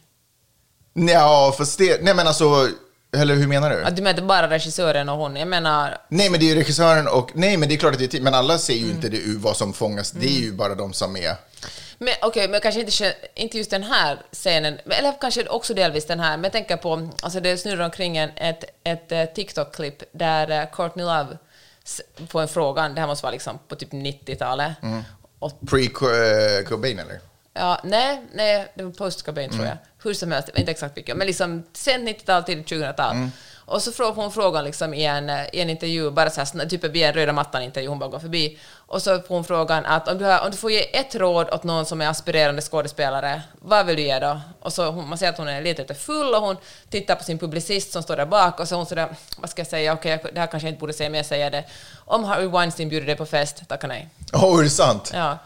[0.94, 2.68] Ja, fast det, nej men alltså,
[3.16, 3.84] eller hur menar du?
[3.84, 7.08] Att du menar bara regissören och hon, jag menar, Nej, men det är ju regissören
[7.08, 8.96] och, nej men det är klart att det är tid, men alla ser ju Mm.
[8.96, 11.34] inte det vad som fångas, det är ju bara de som är...
[11.98, 16.20] men okej, men kanske inte, inte just den här scenen, eller kanske också delvis den
[16.20, 20.50] här, men jag tänker på, alltså det snurrar omkring en, ett, ett eh, TikTok-klipp där
[20.50, 21.38] eh, Courtney Love
[22.28, 25.02] får en fråga, det här måste vara liksom på typ 90-talet, Mm.
[25.60, 27.20] Pre-Cobain eller?
[27.54, 29.76] Ja, nej, nej, det var post Cobain tror jag.
[30.08, 33.16] Hur som helst, inte exakt vilket, men liksom sent 90-tal till 2000-tal.
[33.68, 36.84] Och så frågar hon frågan liksom i en, i en intervju, bara så här, typ
[36.84, 38.58] vid en röda mattan-intervju, hon bara går förbi.
[38.76, 41.50] Och så får hon frågan att om du, har, om du får ge ett råd
[41.50, 44.40] åt någon som är aspirerande skådespelare, vad vill du ge då?
[44.60, 46.56] Och så hon, man ser att hon är lite, lite full och hon
[46.90, 49.68] tittar på sin publicist som står där bak och så hon sådär, vad ska jag
[49.68, 51.64] säga, okej, det här kanske jag inte borde säga, men jag säger det.
[52.04, 54.08] Om Harry Weinstein bjuder dig på fest, tacka nej.
[54.32, 55.10] Åh, är det sant?
[55.14, 55.38] Ja.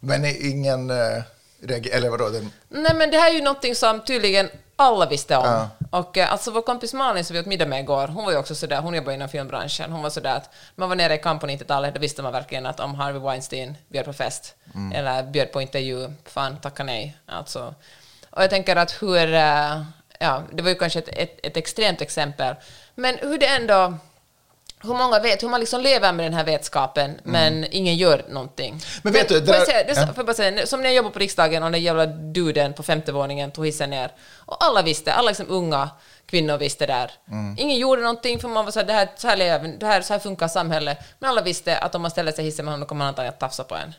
[0.00, 0.90] Men är ingen...
[0.90, 1.22] Uh,
[1.70, 2.28] eller vadå?
[2.28, 5.44] Den, Nej, men det här är ju någonting som tydligen alla visste om.
[5.44, 5.70] Ja.
[5.90, 8.38] Och eh, alltså vår kompis Malin som vi åt middag med igår, hon var ju
[8.38, 11.40] också sådär, hon jobbar inom filmbranschen, hon var sådär att man var nere i kamp
[11.40, 14.54] på 90-talet, då visste man verkligen att om Harvey Weinstein bjöd på fest,
[14.94, 17.16] eller bjöd på intervju, fan tacka nej.
[17.26, 17.74] Alltså.
[18.30, 19.82] Och jag tänker att hur, eh,
[20.18, 22.54] ja, det var ju kanske ett, ett, ett extremt exempel,
[22.94, 23.94] men hur det ändå
[24.82, 28.80] hur många vet, hur man liksom lever med den här vetskapen, men ingen gör någonting.
[29.02, 30.22] Men vet du, får jag där- säga, det, ja.
[30.24, 33.50] bara säga, som när jag jobbade på riksdagen och den jävla duden på femte våningen
[33.50, 34.12] tog hissen ner.
[34.36, 35.90] Och alla visste, alla liksom unga
[36.26, 37.10] kvinnor visste där.
[37.30, 37.54] Mm.
[37.58, 40.00] Ingen gjorde någonting för man var så här, det här, så här, lever, det här,
[40.00, 40.98] så här funkar samhället.
[41.18, 43.34] Men alla visste att om man ställer sig i hissen med honom kommer han antagligen
[43.34, 43.94] att tafsa på en.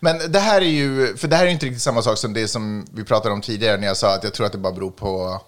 [0.00, 2.48] Men det här är ju, för det här är inte riktigt samma sak som det
[2.48, 4.90] som vi pratade om tidigare när jag sa att jag tror att det bara beror
[4.90, 5.40] på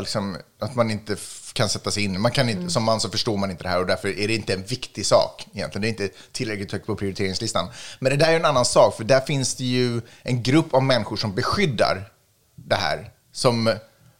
[0.00, 1.16] liksom, att man inte
[1.52, 2.20] kan sätta sig in.
[2.20, 4.34] Man kan inte, Som man så förstår man inte det här och därför är det
[4.34, 5.82] inte en viktig sak egentligen.
[5.82, 7.68] Det är inte tillräckligt högt på prioriteringslistan.
[7.98, 10.82] Men det där är en annan sak, för där finns det ju en grupp av
[10.82, 12.12] människor som beskyddar
[12.54, 13.10] det här.
[13.32, 13.74] Som,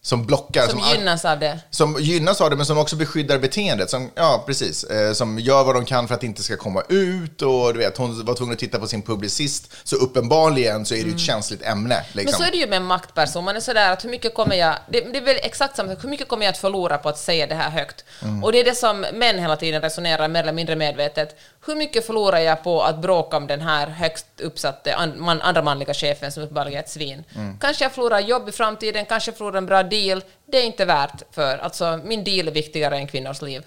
[0.05, 0.67] som blockar.
[0.69, 1.59] Som ar- gynnas av det.
[1.71, 3.91] som gynnas av det, men som också beskyddar beteendet.
[3.91, 4.85] Som, ja, precis.
[4.85, 7.43] Eh, som gör vad de kan för att det inte ska komma ut.
[7.43, 9.73] Och du vet, hon var tvungen att titta på sin publicist.
[9.85, 11.95] Så uppenbarligen så är det ju ett känsligt ämne.
[11.95, 12.07] Mm.
[12.13, 12.43] Men Liksom.
[12.43, 15.01] så är det ju med maktperson, man är sådär att hur mycket kommer jag, det,
[15.01, 17.55] det är väl exakt samma hur mycket kommer jag att förlora på att säga det
[17.55, 18.05] här högt?
[18.23, 18.45] Mm.
[18.45, 21.37] Och det är det som män hela tiden resonerar mer eller mindre medvetet.
[21.67, 25.63] Hur mycket förlorar jag på att bråka om den här högst uppsatte an, man, andra
[25.63, 27.25] manliga chefen som uppenbarligen är ett svin?
[27.35, 27.59] Mm.
[27.59, 30.25] Kanske jag förlorar jobb i framtiden, kanske jag förlorar en bra deal.
[30.51, 33.63] Det är inte värt för, alltså min deal är viktigare än kvinnors liv.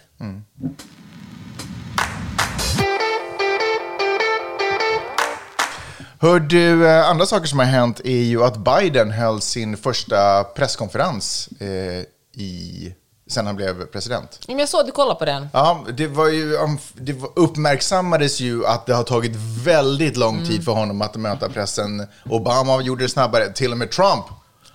[6.19, 10.43] Hör du, eh, andra saker som har hänt är ju att Biden höll sin första
[10.43, 12.03] presskonferens eh,
[12.41, 12.93] i,
[13.29, 14.39] sen han blev president.
[14.47, 15.47] Men jag såg att du kollade på den.
[15.53, 20.47] Ja, det var ju, um, det uppmärksammades ju att det har tagit väldigt lång Mm.
[20.47, 22.07] tid för honom att möta pressen.
[22.29, 24.25] Obama gjorde det snabbare, till och med Trump.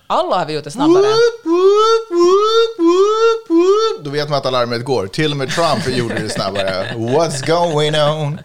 [0.07, 1.03] Alla har vi gjort det snabbare.
[1.03, 4.03] Whoop, whoop, whoop.
[4.05, 5.07] Då vet man att alarmet går.
[5.07, 6.93] Till och med Trump gjorde det snabbare.
[6.97, 8.39] What's going on?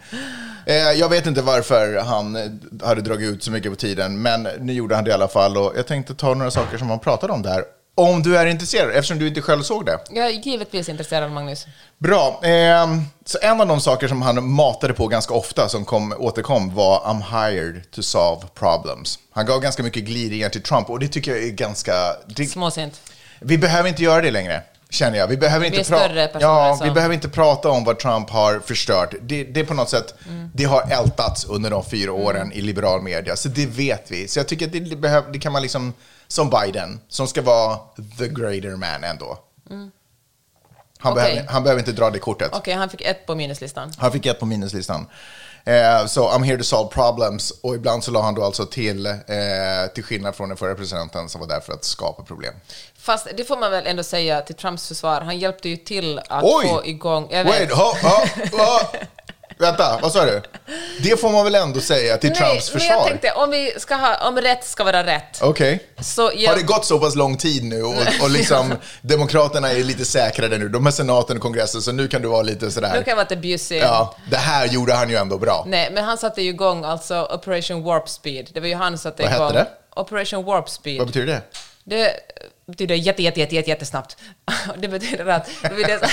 [0.65, 4.47] Eh, jag vet inte varför han eh, hade dragit ut så mycket på tiden, men
[4.59, 5.57] nu gjorde han det i alla fall.
[5.57, 7.63] Och jag tänkte ta några saker som han pratade om där.
[7.99, 9.99] Om du är intresserad, eftersom du inte själv såg det.
[10.09, 11.65] Jag är givetvis intresserad, Magnus.
[11.97, 12.39] Bra.
[12.43, 12.87] Eh,
[13.25, 16.99] så en av de saker som han matade på ganska ofta, som kom, återkom, var
[16.99, 19.19] I'm hired to solve problems.
[19.31, 21.93] Han gav ganska mycket glidningar till Trump och det tycker jag är ganska...
[22.27, 23.01] Det, Småsint.
[23.39, 25.27] vi behöver inte göra det längre, känner jag.
[25.27, 28.59] Vi behöver inte, större personer ja, som- vi behöver inte prata om vad Trump har
[28.59, 29.13] förstört.
[29.21, 30.51] Det, det är på något sätt, Mm.
[30.53, 34.27] det har ältats under de fyra åren i liberal media, så det vet vi.
[34.27, 35.93] Så jag tycker att det, det, behöv, det kan man liksom,
[36.27, 37.79] som Biden, som ska vara
[38.17, 39.37] the greater man ändå.
[39.69, 39.91] Mm.
[40.99, 41.23] Han, Okej.
[41.23, 42.49] behöver, han behöver inte dra det kortet.
[42.53, 43.91] Okej, han fick ett på minuslistan.
[43.97, 45.07] Han fick ett på minuslistan.
[45.65, 47.51] Eh, Så I'm here to solve problems.
[47.51, 49.13] Och ibland så la han då alltså till, eh,
[49.95, 52.53] till skillnad från den förra presidenten som var där för att skapa problem.
[52.97, 56.43] Fast det får man väl ändå säga till Trumps försvar, han hjälpte ju till att
[56.43, 56.67] Oj!
[56.69, 57.27] få igång...
[57.31, 57.53] Jag vet.
[57.59, 58.97] Wait, ho, ho, ho.
[59.59, 60.41] Vänta, vad sa du?
[61.01, 62.95] Det får man väl ändå säga till Nej, Trumps men försvar?
[62.97, 65.39] jag tänkte om, vi ska ha, om rätt ska vara rätt.
[65.41, 65.87] Okej.
[66.01, 69.83] Så Har hjälp, det gått så pass lång tid nu och, och liksom Demokraterna är
[69.83, 70.69] lite säkrare nu.
[70.69, 72.89] De har senaten och kongressen, så nu kan du vara lite nu sådär.
[72.91, 73.79] kan jag vara lite bjussig.
[73.81, 75.63] Ja, det här gjorde han ju ändå bra.
[75.67, 78.49] Nej, men han satte ju igång alltså Operation Warp Speed.
[78.53, 79.53] Det var ju han som satte Vad hette igång...
[79.53, 79.67] det?
[79.95, 80.97] Operation Warp Speed.
[80.97, 81.41] Vad betyder det?
[81.83, 82.11] Det
[82.67, 84.17] betyder jätte, jätte, jätte, jätte, jättesnabbt.
[84.77, 85.99] Det betyder att, det betyder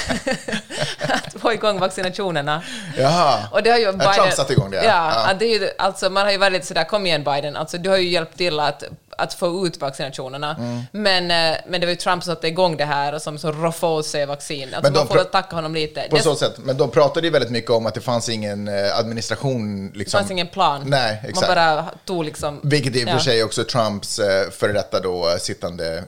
[1.08, 2.62] att få igång vaccinationerna.
[2.98, 3.48] Jaha.
[3.52, 4.82] Och det har ju Ja, Trump satte igång det, ja.
[4.84, 5.30] Ja.
[5.30, 7.78] Att det är ju, alltså man har ju varit lite sådär, kom igen Biden, alltså
[7.78, 8.84] du har ju hjälpt till att,
[9.18, 10.56] att få ut vaccinationerna.
[10.58, 10.82] Mm.
[10.92, 13.52] Men, eh, men det var ju Trump som satte igång det här och som så
[13.52, 14.74] roffade åt sig vaccin.
[14.74, 16.06] Alltså man får tacka honom lite.
[16.10, 16.54] På Det, så sätt.
[16.58, 19.90] Men de pratade ju väldigt mycket om att det fanns ingen eh, administration.
[19.92, 20.18] det Liksom.
[20.18, 20.82] fanns ingen plan.
[20.86, 21.48] Nej, Man exakt.
[21.48, 22.60] bara tog liksom...
[22.62, 26.04] Vilket i och för sig också Trumps eh, före detta då sittande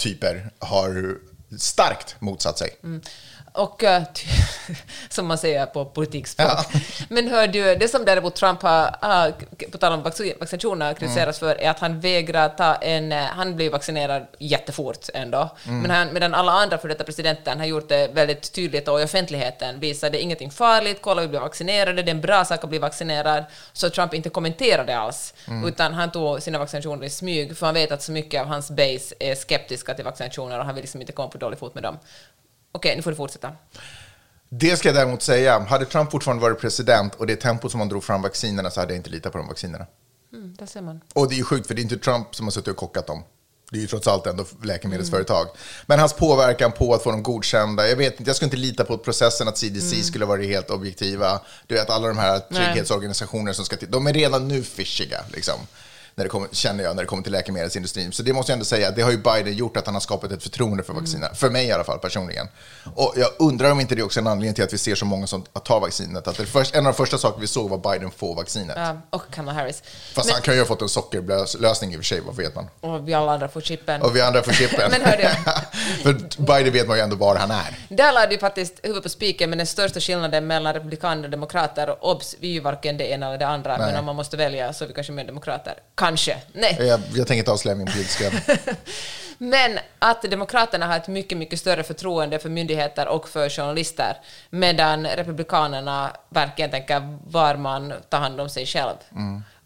[0.00, 1.18] typer har
[1.58, 2.70] starkt motsatt sig.
[2.82, 3.00] Mm.
[3.52, 4.02] Och eh,
[5.08, 6.48] som man säger på politikspråk.
[6.48, 6.64] Ja.
[7.08, 9.32] Men hör du, det som däremot Trump har, har
[9.72, 11.54] på tal om vaccin- vaccinationer, kritiserats Mm.
[11.56, 13.12] för är att han vägrar ta en...
[13.12, 15.48] eh, Han blir vaccinerad jättefort ändå.
[15.66, 15.80] Mm.
[15.80, 19.04] Men han, medan alla andra för detta presidenten har gjort det väldigt tydligt och i
[19.04, 22.64] offentligheten visar det är ingenting farligt, kolla vi blir vaccinerade, det är en bra sak
[22.64, 23.44] att bli vaccinerad.
[23.72, 25.68] Så Trump inte kommenterade alls, Mm.
[25.68, 28.70] utan han tog sina vaccinationer i smyg, för han vet att så mycket av hans
[28.70, 31.82] base är skeptiska till vaccinationer och han vill liksom inte komma på dålig fot med
[31.82, 31.98] dem.
[32.72, 33.52] Okej, nu får du fortsätta.
[34.48, 35.58] Det ska jag däremot säga.
[35.58, 38.92] Hade Trump fortfarande varit president och det tempot som han drog fram vaccinerna så hade
[38.92, 39.86] jag inte litat på de vaccinerna.
[40.32, 41.00] Mm, där ser man.
[41.14, 43.06] Och det är ju sjukt för det är inte Trump som har suttit och kockat
[43.06, 43.22] dem.
[43.70, 45.42] Det är ju trots allt ändå läkemedelsföretag.
[45.42, 45.56] Mm.
[45.86, 48.84] Men hans påverkan på att få dem godkända, jag vet inte, jag skulle inte lita
[48.84, 50.04] på processen att CDC Mm.
[50.04, 51.40] skulle vara helt objektiva.
[51.66, 55.54] Du vet alla de här trygghetsorganisationer som ska till, de är redan nu fishiga liksom.
[56.20, 58.12] När det kommer, känner jag när det kommer till läkemedelsindustrin.
[58.12, 60.32] Så det måste jag ändå säga, det har ju Biden gjort att han har skapat
[60.32, 61.34] ett förtroende för vaccinerna.
[61.34, 62.48] För mig i alla fall personligen.
[62.94, 65.04] Och jag undrar om inte det är också en anledning till att vi ser så
[65.04, 66.28] många som tar vaccinet.
[66.28, 68.76] Att det först, en av de första saker vi såg var Biden få vaccinet.
[68.76, 69.82] Ja, och Kamala Harris.
[70.14, 72.54] Fast Men, han kan ju ha fått en sockerlösning i och för sig, vad vet
[72.54, 72.68] man?
[72.80, 74.02] och vi alla andra får chippen.
[74.02, 74.90] Och vi andra får chippen.
[74.90, 75.28] Men hördu.
[76.02, 77.78] För Biden vet man ju ändå var han är.
[77.88, 81.96] Där lade du faktiskt huvudet på spiken med den största skillnaden mellan republikaner och demokrater.
[82.00, 83.86] Obs, vi är ju varken det ena eller det andra, Nej.
[83.86, 85.74] men om man måste välja så är vi kanske mer demokrater.
[86.10, 86.36] Kanske.
[86.52, 86.76] Nej.
[86.80, 88.30] Jag, jag tänker inte avslöja min politiska...
[89.42, 94.16] Men att Demokraterna har ett mycket, mycket större förtroende för myndigheter och för journalister,
[94.50, 98.94] medan Republikanerna verkligen tänker var man tar hand om sig själv.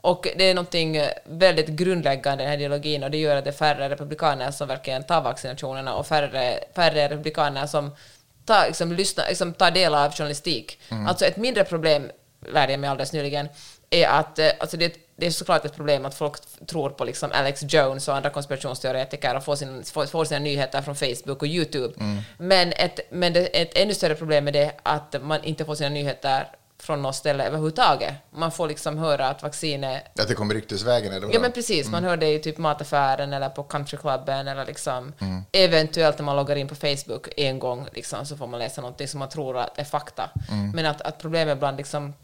[0.00, 3.50] Och det är någonting väldigt grundläggande i den här ideologin och det gör att det
[3.50, 7.96] är färre republikaner som verkligen tar vaccinationerna och färre, färre republikaner som
[8.44, 10.78] tar, liksom, lyssnar, liksom, tar del av journalistik.
[11.08, 12.10] Alltså ett mindre problem,
[12.52, 13.48] lärde jag mig alldeles nyligen,
[13.90, 16.36] är att eh, alltså det, det är såklart ett problem att folk
[16.66, 20.94] tror på liksom Alex Jones och andra konspirationsteoretiker och får, sin, får, sina nyheter från
[20.94, 21.94] Facebook och YouTube.
[22.38, 25.88] Men, ett, men det, ett ännu större problem är det att man inte får sina
[25.88, 26.48] nyheter
[26.78, 28.14] från något ställe överhuvudtaget.
[28.30, 32.04] Man får liksom höra att vaccinet Att det kommer ryktesvägen eller Ja men precis, man
[32.04, 35.42] hör det i typ mataffären eller på countryklubben eller liksom Mm.
[35.52, 39.08] eventuellt när man loggar in på Facebook en gång liksom, så får man läsa någonting
[39.08, 40.30] som man tror att är fakta.
[40.50, 40.70] Mm.
[40.70, 42.14] Men att, att problemet bland liksom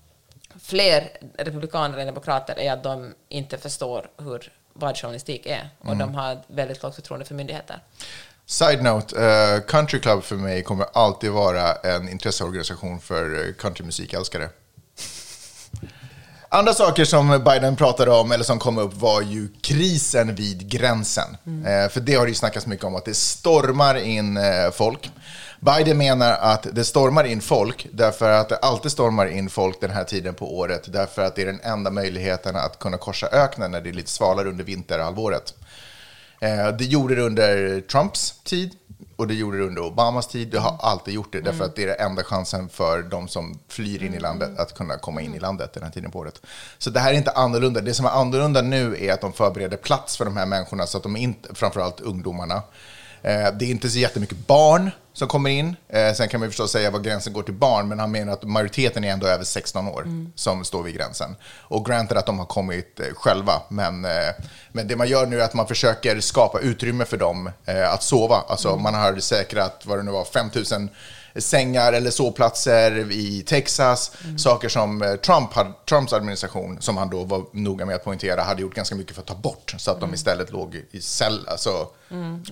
[0.62, 5.98] fler republikaner än demokrater är att de inte förstår hur, vad journalistik är och Mm.
[5.98, 7.82] de har väldigt lågt förtroende för myndigheter.
[8.46, 14.48] Side note, eh, Country Club för mig kommer alltid vara en intresseorganisation för uh, countrymusikälskare.
[16.53, 21.36] Andra saker som Biden pratade om, eller som kom upp, var ju krisen vid gränsen.
[21.46, 25.11] Eh, för det har det ju snackats mycket om, att det stormar in eh, folk.
[25.61, 29.90] Biden menar att det stormar in folk därför att det alltid stormar in folk den
[29.90, 33.70] här tiden på året, därför att det är den enda möjligheten att kunna korsa öknen
[33.70, 35.54] när det är lite svalare under vinterhalvåret.
[36.40, 38.74] Eh, det gjorde det under Trumps tid
[39.16, 40.48] och det gjorde det under Obamas tid.
[40.48, 43.58] Det har alltid gjort det därför att det är den enda chansen för de som
[43.68, 46.42] flyr in i landet att kunna komma in i landet den här tiden på året.
[46.78, 47.80] Så det här är inte annorlunda.
[47.80, 50.96] Det som är annorlunda nu är att de förbereder plats för de här människorna så
[50.96, 52.62] att de inte, framförallt ungdomarna,
[53.22, 55.76] det är inte så jättemycket barn som kommer in.
[55.88, 58.42] Eh, Sen kan man förstås säga var gränsen går till barn, men han menar att
[58.44, 61.36] majoriteten är ändå över 16 år som står vid gränsen.
[61.58, 64.10] Och granted att de har kommit eh, själva, men, eh,
[64.72, 68.02] men det man gör nu är att man försöker skapa utrymme för dem eh, att
[68.02, 68.44] sova.
[68.48, 70.88] Alltså man har säkrat, vad det nu var, 5 000
[71.36, 74.12] sängar eller sovplatser i Texas.
[74.38, 75.50] Saker som eh, Trump
[75.88, 79.22] Trumps administration, som han då var noga med att poängtera, hade gjort ganska mycket för
[79.22, 79.74] att ta bort.
[79.78, 81.88] Så att de istället låg i cell, alltså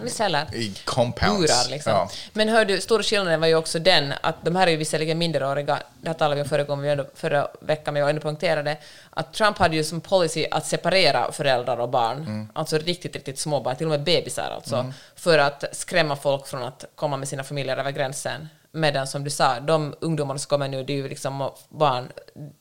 [0.03, 0.47] Vi celler.
[0.55, 1.41] i compounds.
[1.41, 1.71] burar.
[1.71, 1.93] Liksom.
[1.93, 2.11] Ja.
[2.33, 5.19] Men hör du, stora skillnaden var ju också den att de här är ju visserligen
[5.19, 8.23] minderåriga, det här talade vi om förra, gången, vi ändå, förra veckan, men jag ändå
[8.23, 8.77] poängterade
[9.11, 12.49] att Trump hade ju som policy att separera föräldrar och barn, Mm.
[12.53, 16.63] alltså riktigt, riktigt små barn, till och med bebisar alltså, för att skrämma folk från
[16.63, 18.49] att komma med sina familjer över gränsen.
[18.73, 22.13] Medan som du sa, de ungdomar som kommer nu, det är ju liksom barn,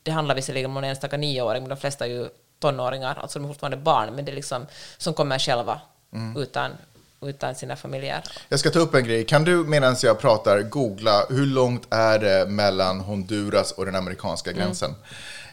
[0.03, 2.29] det handlar visserligen om en enstaka nioåring, men de flesta är ju
[2.59, 4.67] tonåringar, alltså de är fortfarande barn, men det är liksom
[4.97, 5.81] som kommer själva
[6.17, 6.37] Mm.
[6.41, 6.71] utan,
[7.21, 8.23] utan sina familjer.
[8.49, 9.25] Jag ska ta upp en grej.
[9.25, 14.51] Kan du medan jag pratar googla hur långt är det mellan Honduras och den amerikanska
[14.51, 14.95] gränsen?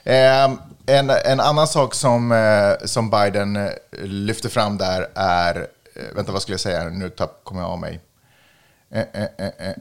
[0.04, 0.44] Eh,
[0.86, 3.70] en, en annan sak som, eh, som Biden eh,
[4.02, 7.78] lyfter fram där är, eh, vänta vad skulle jag säga, nu tapp, kommer jag av
[7.78, 8.00] mig.
[8.90, 9.04] Eh,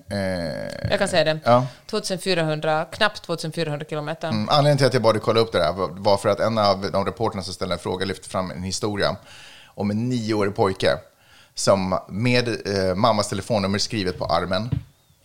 [0.09, 0.89] eh.
[0.89, 1.39] Jag kan säga det.
[1.43, 1.67] Ja.
[1.85, 4.27] 2400, knappt 2400 kilometer.
[4.27, 6.57] Mm, Anledningen till att jag bad dig kolla upp det där var för att en
[6.57, 9.15] av de reporterna som ställde en fråga lyfte fram en historia
[9.75, 10.97] om en nioårig pojke
[11.55, 14.69] som med eh, mammas telefonnummer skrivet på armen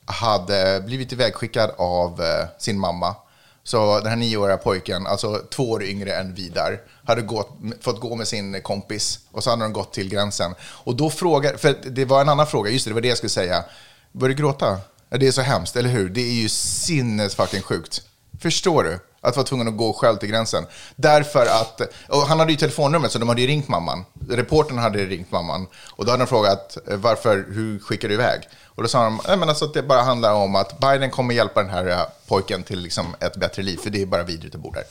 [0.05, 3.17] hade blivit ivägskickad av eh, sin mamma.
[3.63, 8.17] Så den här nioåriga pojken, alltså två år yngre än Vidar, hade gått, fått gå
[8.17, 10.55] med sin kompis och så hade de gått till gränsen.
[10.61, 13.19] Och då frågar, för det var en annan fråga, just det, det var det jag
[13.19, 13.65] skulle säga.
[14.13, 14.79] Börjar du gråta?
[15.09, 16.09] Det är så hemskt, eller hur?
[16.09, 18.03] Det är ju sinnes fucking sjukt.
[18.41, 18.99] Förstår du?
[19.21, 20.67] Att vara tvungen att gå själv till gränsen.
[20.97, 24.05] Därför att, och han hade ju telefonnumret så de hade ju ringt mamman.
[24.31, 25.67] Reportern hade ringt mamman.
[25.91, 28.41] Och då hade de frågat eh, varför, hur skickar du iväg?
[28.65, 31.35] Och då sa de, nej men alltså att det bara handlar om att Biden kommer
[31.35, 33.77] hjälpa den här eh, pojken till liksom ett bättre liv.
[33.77, 34.85] För det är bara vidrigt att bo där.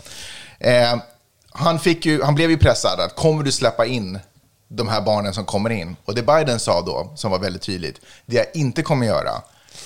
[0.59, 0.99] Eh,
[1.51, 4.19] han, fick ju, han blev ju pressad att kommer du släppa in
[4.67, 5.95] de här barnen som kommer in?
[6.05, 9.31] Och det Biden sa då, som var väldigt tydligt, det jag inte kommer göra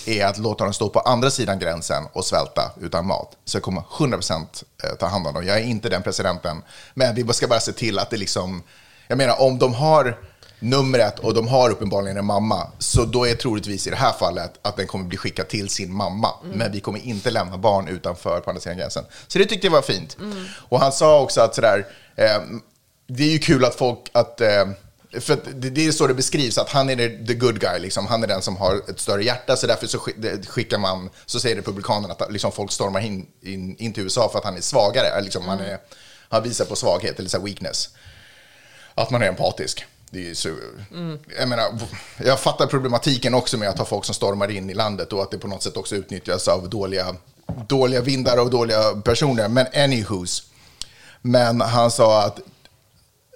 [0.05, 3.37] är att låta dem stå på andra sidan gränsen och svälta utan mat.
[3.45, 4.45] Så jag kommer 100%
[4.83, 5.45] eh, ta hand om dem.
[5.45, 6.61] Jag är inte den presidenten.
[6.93, 8.63] Men vi ska bara se till att det liksom...
[9.07, 10.17] Jag menar, om de har
[10.59, 14.51] numret och de har uppenbarligen en mamma, så då är troligtvis i det här fallet
[14.61, 16.29] att den kommer bli skickad till sin mamma.
[16.53, 19.03] Men vi kommer inte lämna barn utanför på andra sidan gränsen.
[19.27, 20.17] Så det tyckte jag var fint.
[20.69, 22.41] Och han sa också att sådär, eh,
[23.07, 24.65] det är ju kul att folk, att eh,
[25.19, 28.07] för det, det är så det beskrivs, att han är the, good guy, liksom.
[28.07, 29.99] han är den som har ett större hjärta, så därför så
[30.47, 34.39] skickar man, så säger republikanerna att liksom, folk stormar in, in, in till USA för
[34.39, 35.77] att han är svagare, liksom, han, är,
[36.29, 37.89] han visar på svaghet, eller så weakness.
[38.95, 39.85] Att man är empatisk.
[40.09, 40.49] Det är så,
[41.39, 41.63] jag, menar,
[42.17, 45.31] jag fattar problematiken också med att ha folk som stormar in i landet och att
[45.31, 47.15] det på något sätt också utnyttjas av dåliga,
[47.67, 50.43] dåliga vindar och dåliga personer, men anywho's.
[51.21, 52.39] Men han sa att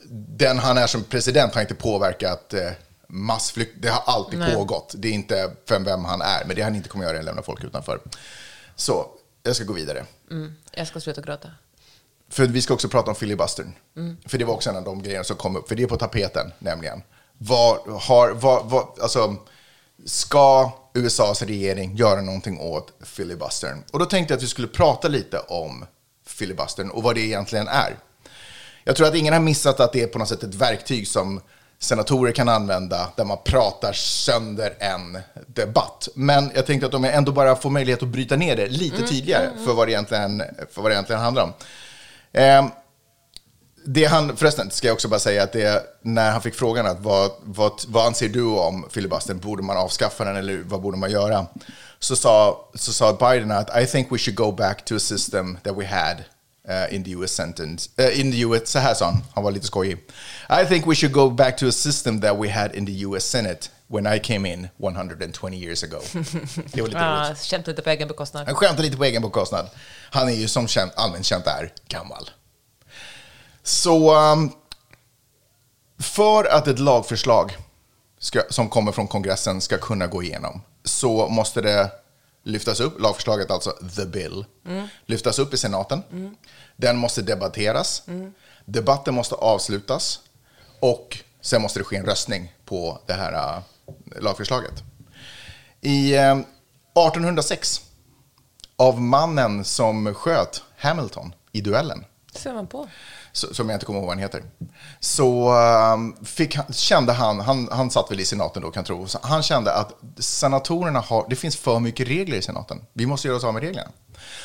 [0.10, 2.72] den han är som president har inte påverkat eh,
[3.08, 3.72] massflykt.
[3.80, 4.56] Det har alltid Nej.
[4.56, 4.96] pågått.
[4.98, 7.26] Det är inte för vem han är, men det han inte kommer göra är att
[7.26, 8.00] lämna folk utanför.
[8.76, 9.08] Så,
[9.44, 10.06] jag ska gå vidare.
[10.32, 10.56] Mm.
[10.72, 11.52] Jag ska sluta gråta.
[12.30, 13.74] För vi ska också prata om filibustern.
[14.26, 15.68] För det var också en av de grejerna som kom upp.
[15.68, 17.02] För det är på tapeten, nämligen.
[17.38, 19.36] Vad har, vad, vad, alltså,
[20.06, 23.84] ska USAs regering göra någonting åt filibustern?
[23.92, 25.86] Och då tänkte jag att vi skulle prata lite om
[26.26, 27.96] filibustern och vad det egentligen är.
[28.88, 31.42] Jag tror att ingen har missat att det är på något sätt ett verktyg som
[31.80, 35.18] senatorer kan använda där man pratar sönder en
[35.48, 36.08] debatt.
[36.16, 39.08] Men jag tänkte att om jag ändå bara får möjlighet att bryta ner det lite
[39.08, 41.54] tydligare för vad det egentligen, för vad det egentligen handlar om.
[42.32, 42.66] Eh,
[43.86, 47.00] det han, förresten ska jag också bara säga att det, när han fick frågan att
[47.00, 51.12] vad, vad, vad anser du om filibustern, borde man avskaffa den eller vad borde man
[51.12, 51.46] göra?
[52.00, 55.58] Så sa, så sa Biden att I think we should go back to a system
[55.64, 56.24] that we had
[56.70, 57.90] uh, in the US sentence.
[58.00, 59.98] Uh, in the US, så här sa han, han var lite skojig.
[60.50, 63.26] I think we should go back to a system that we had in the US
[63.26, 66.00] Senate when I came in 120 years ago.
[66.14, 66.98] Det var lite roligt.
[66.98, 68.46] Ah, Känt lite på egen bekostnad.
[68.46, 69.70] Han skämtar lite på egen bekostnad.
[70.12, 72.30] Han är ju som känt, allmänt känt är gammal.
[73.64, 74.52] Så um,
[76.00, 77.58] för att ett lagförslag
[78.20, 81.92] ska, som kommer från kongressen ska kunna gå igenom så måste det
[82.46, 84.46] lyftas upp, lagförslaget alltså the bill,
[85.06, 86.02] lyftas upp i senaten.
[86.76, 88.04] Den måste debatteras.
[88.66, 90.20] Debatten måste avslutas
[90.80, 93.64] och sen måste det ske en röstning på det här äh,
[94.22, 94.84] lagförslaget.
[95.82, 97.82] I äh, 1806
[98.76, 102.90] av mannen som sköt Hamilton i duellen, ser man på
[103.36, 104.44] som jag inte kommer ihåg vad han heter,
[105.00, 109.08] så ehm, fick kände han, han, han satt väl i senaten då kan jag tro,
[109.08, 112.82] så han kände att senatorerna har, det finns för mycket regler i senaten.
[112.94, 113.90] Vi måste göra oss av med reglerna.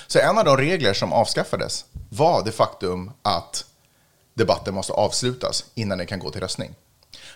[0.06, 3.64] Så en av de regler som avskaffades var det faktum att
[4.34, 6.74] debatten måste avslutas innan den kan gå till röstning.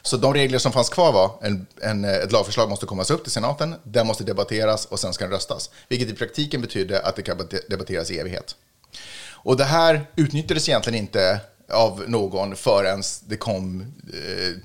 [0.03, 3.33] Så de regler som fanns kvar var en, en, ett lagförslag måste komma upp till
[3.33, 5.71] senaten, den måste debatteras och sen ska den röstas.
[5.89, 8.57] Vilket i praktiken betydde att det kan debatteras i evighet.
[9.45, 11.41] Och det här utnyttjades egentligen inte
[11.73, 13.81] av någon förrän det kom,
[14.13, 14.57] eh,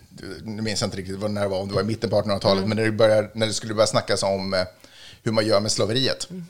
[0.44, 2.58] nu minns jag inte riktigt när det var, om det var i mitten på 1800-talet,
[2.58, 2.70] mm.
[2.70, 4.60] men när det, började, när det skulle börja snackas om eh,
[5.24, 6.28] hur man gör med slaveriet.
[6.30, 6.46] Mm.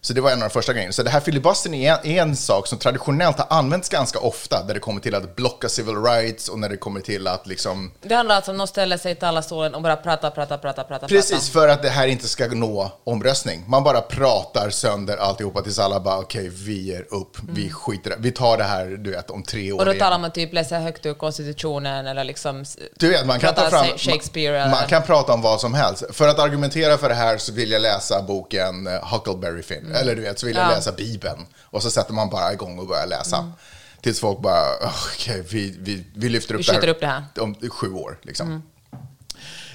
[0.00, 0.92] Så det var en av de första grejerna.
[0.92, 4.74] Så det här filibustern är, är en sak som traditionellt har använts ganska ofta, där
[4.74, 7.92] det kommer till att blocka civil rights och när det kommer till att liksom...
[8.02, 10.84] Det handlar alltså om att någon ställer sig i talarstolen och bara pratar, pratar, pratar,
[10.84, 11.08] pratar.
[11.08, 13.64] Precis, för att det här inte ska nå omröstning.
[13.66, 17.54] Man bara pratar sönder alltihopa tills alla bara, okej, okay, vi ger upp, mm.
[17.54, 20.30] vi skiter Vi tar det här, du vet, om tre år Och då talar man
[20.30, 22.64] typ, läser högt ur konstitutionen eller liksom...
[22.96, 23.86] Du vet, man kan ta fram...
[23.96, 26.04] Shakespeare man, man kan prata om vad som helst.
[26.12, 29.84] För att argumentera för det här så vill jag läsa boken eh, Huckleberry Finn.
[29.84, 29.96] Mm.
[29.96, 30.74] Eller du vet, så vill jag ja.
[30.74, 31.46] läsa Bibeln.
[31.62, 33.36] Och så sätter man bara igång och börjar läsa.
[33.36, 33.52] Mm.
[34.00, 37.06] Tills folk bara, okej, okay, vi, vi, vi lyfter upp, vi det, här upp det
[37.06, 38.18] här om sju år.
[38.22, 38.46] Liksom.
[38.46, 38.62] Mm.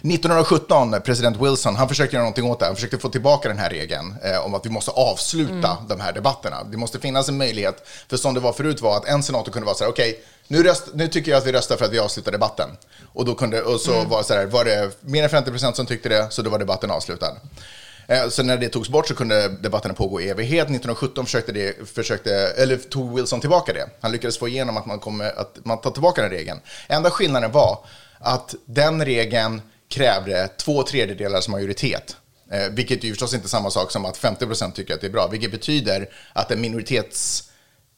[0.03, 2.65] 1917, president Wilson, han försökte göra någonting åt det.
[2.65, 5.87] Han försökte få tillbaka den här regeln eh, om att vi måste avsluta mm.
[5.87, 6.63] de här debatterna.
[6.63, 9.65] Det måste finnas en möjlighet, för som det var förut var att en senator kunde
[9.65, 11.99] vara så här, okej, okay, nu, nu tycker jag att vi röstar för att vi
[11.99, 12.69] avslutar debatten.
[13.13, 14.09] Och, då kunde, och så mm.
[14.09, 16.59] var, så här, var det mer än 50 procent som tyckte det, så då var
[16.59, 17.37] debatten avslutad.
[18.07, 20.63] Eh, så när det togs bort så kunde debatterna pågå i evighet.
[20.63, 23.89] 1917 försökte, det, försökte, eller tog Wilson tillbaka det.
[24.01, 26.59] Han lyckades få igenom att man, kommer, att man tar tillbaka den regeln.
[26.87, 27.85] Enda skillnaden var
[28.19, 32.15] att den regeln krävde två tredjedelars majoritet.
[32.51, 35.07] Eh, vilket är ju förstås inte samma sak som att 50 procent tycker att det
[35.07, 35.27] är bra.
[35.27, 37.50] Vilket betyder att en minoritets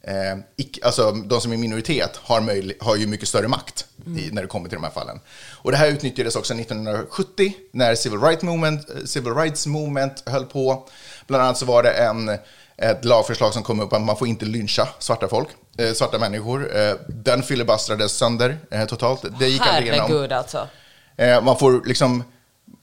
[0.07, 0.37] Eh,
[0.81, 4.19] alltså, de som är minoritet har, möjlig, har ju mycket större makt mm.
[4.19, 5.19] i, när det kommer till de här fallen.
[5.51, 10.45] Och det här utnyttjades också 1970 när Civil Rights Movement, eh, Civil Rights Movement höll
[10.45, 10.87] på.
[11.27, 12.29] Bland annat så var det en,
[12.77, 15.47] ett lagförslag som kom upp att man får inte lyncha svarta folk,
[15.77, 16.77] eh, svarta människor.
[16.77, 19.25] Eh, den filibustrades sönder eh, totalt.
[19.39, 20.67] Det gick Herregud alltså.
[21.15, 22.23] Eh, man får liksom,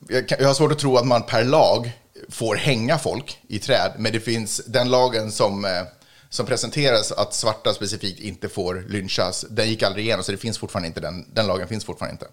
[0.09, 1.93] jag, jag har svårt att tro att man per lag
[2.29, 5.67] får hänga folk i träd, men det finns den lagen som
[6.31, 10.59] som presenteras att svarta specifikt inte får lynchas, den gick aldrig igenom, så det finns
[10.59, 12.27] fortfarande inte, den, den lagen finns fortfarande inte.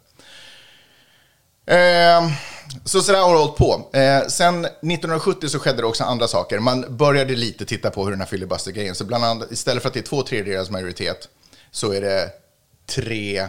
[1.67, 2.31] Eh,
[2.85, 3.89] så sådär har det hållit på.
[3.93, 6.59] Eh, sen 1970 så skedde det också andra saker.
[6.59, 9.93] Man började lite titta på hur den här filibuster-grejen, så bland annat istället för att
[9.93, 11.29] det är två tredjedelars majoritet
[11.71, 12.31] så är det
[12.85, 13.47] tre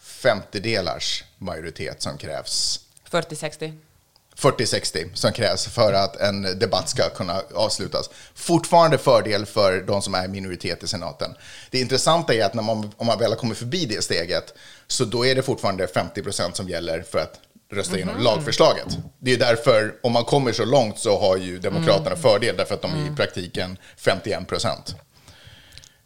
[0.00, 2.80] femtedelars majoritet som krävs.
[3.10, 3.78] 40-60?
[4.40, 8.10] 40-60 som krävs för att en debatt ska kunna avslutas.
[8.34, 11.34] Fortfarande fördel för de som är minoritet i senaten.
[11.70, 14.54] Det intressanta är att när man, om man väl har kommit förbi det steget
[14.86, 17.40] så då är det fortfarande 50 procent som gäller för att
[17.72, 18.24] rösta igenom mm.
[18.24, 18.98] lagförslaget.
[19.18, 22.22] Det är därför, om man kommer så långt så har ju Demokraterna mm.
[22.22, 23.16] fördel därför att de är i mm.
[23.16, 24.94] praktiken 51 procent.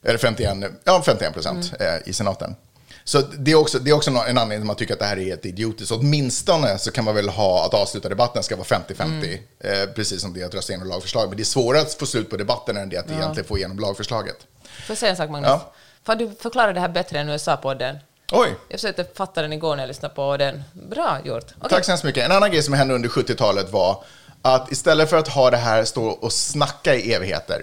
[0.05, 2.03] Eller 51, ja, 51 procent mm.
[2.07, 2.57] i senaten.
[3.05, 5.17] Så det är också, det är också en anledning till man tycker att det här
[5.17, 5.93] är helt idiotiskt.
[5.93, 8.95] Åtminstone så kan man väl ha att avsluta debatten ska vara 50-50.
[8.99, 9.39] Mm.
[9.61, 11.29] Eh, precis som det är att rösta igenom lagförslag.
[11.29, 13.17] Men det är svårare att få slut på debatten än det att ja.
[13.17, 14.37] egentligen få igenom lagförslaget.
[14.63, 15.49] Får jag säga en sak Magnus?
[15.49, 15.73] Ja.
[16.05, 17.99] Fan, du förklarade det här bättre än USA-podden.
[18.33, 18.49] Oj!
[18.69, 20.63] Jag försökte fatta den igår när jag lyssnade på den.
[20.73, 21.45] Bra gjort.
[21.57, 21.71] Okay.
[21.71, 22.25] Tack så hemskt mycket.
[22.25, 24.05] En annan grej som hände under 70-talet var
[24.43, 27.63] att istället för att ha det här stå och snacka i evigheter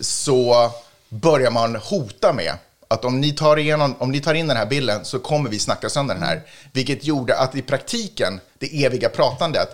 [0.00, 0.70] så
[1.08, 2.54] börjar man hota med
[2.88, 5.58] att om ni, tar igenom, om ni tar in den här bilden så kommer vi
[5.58, 6.42] snacka sönder den här.
[6.72, 9.68] Vilket gjorde att i praktiken, det eviga pratandet,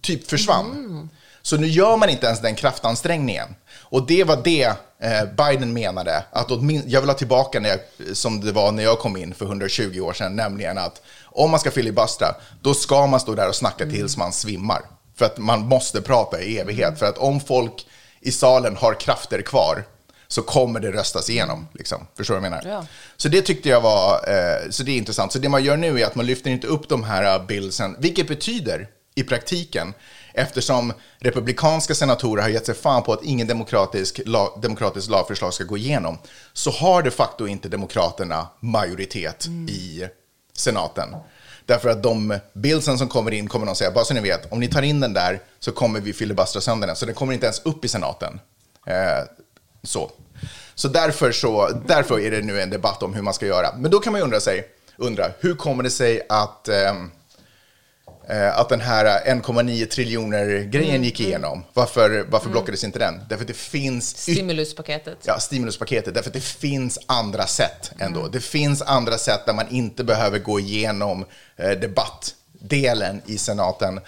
[0.00, 0.70] typ försvann.
[0.70, 1.08] Mm.
[1.42, 3.54] Så nu gör man inte ens den kraftansträngningen.
[3.78, 4.64] Och det var det
[4.98, 6.50] eh, Biden menade, att
[6.86, 7.78] jag vill ha tillbaka när
[8.14, 11.60] som det var när jag kom in för 120 år sedan, nämligen att om man
[11.60, 13.96] ska filibustra, då ska man stå där och snacka mm.
[13.96, 14.82] tills man svimmar.
[15.16, 16.98] För att man måste prata i evighet.
[16.98, 17.86] För att om folk
[18.20, 19.84] i salen har krafter kvar,
[20.32, 21.68] så kommer det röstas igenom.
[21.72, 22.06] Liksom.
[22.16, 22.76] Förstår du vad jag menar?
[22.76, 22.86] Ja.
[23.16, 25.32] Så det tyckte jag var eh, så det är intressant.
[25.32, 27.96] Så det man gör nu är att man lyfter inte upp de här uh, billsen,
[27.98, 29.94] vilket betyder i praktiken,
[30.34, 35.64] eftersom republikanska senatorer har gett sig fan på att ingen demokratisk, lag, demokratisk lagförslag ska
[35.64, 36.18] gå igenom,
[36.52, 39.68] så har de facto inte demokraterna majoritet mm.
[39.68, 40.08] i
[40.56, 41.16] senaten.
[41.66, 44.60] Därför att de billsen som kommer in kommer de säga, bara så ni vet, om
[44.60, 46.96] ni tar in den där så kommer vi filibustra sönder den.
[46.96, 48.40] Så den kommer inte ens upp i senaten.
[48.86, 49.24] Eh,
[49.82, 50.10] så.
[50.74, 53.74] Så därför, så därför är det nu en debatt om hur man ska göra.
[53.76, 54.64] Men då kan man ju undra sig,
[54.96, 57.10] undra, hur kommer det sig att, ehm,
[58.28, 61.28] eh, att den här 1,9 triljoner grejen mm, gick mm.
[61.28, 61.64] igenom?
[61.74, 62.52] Varför, varför mm.
[62.52, 63.20] blockades inte den?
[63.28, 64.16] Därför att det finns...
[64.16, 65.18] Stimuluspaketet.
[65.22, 66.14] Ja, stimuluspaketet.
[66.14, 68.20] Därför att det finns andra sätt ändå.
[68.20, 68.32] Mm.
[68.32, 71.24] Det finns andra sätt där man inte behöver gå igenom
[71.56, 74.00] eh, debattdelen i senaten.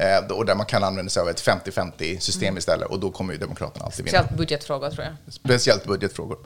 [0.00, 2.58] Eh, och där man kan använda sig av ett 50-50 system mm.
[2.58, 2.88] istället.
[2.88, 4.18] Och då kommer ju Demokraterna alltid vinna.
[4.18, 5.34] Speciellt budgetfrågor tror jag.
[5.34, 6.38] Speciellt budgetfrågor.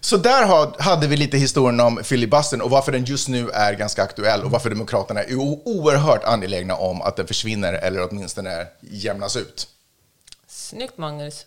[0.00, 3.72] Så där ha- hade vi lite historien om filibustern och varför den just nu är
[3.72, 9.36] ganska aktuell och varför Demokraterna är oerhört angelägna om att den försvinner eller åtminstone jämnas
[9.36, 9.68] ut.
[10.46, 11.46] Snyggt, Magnus.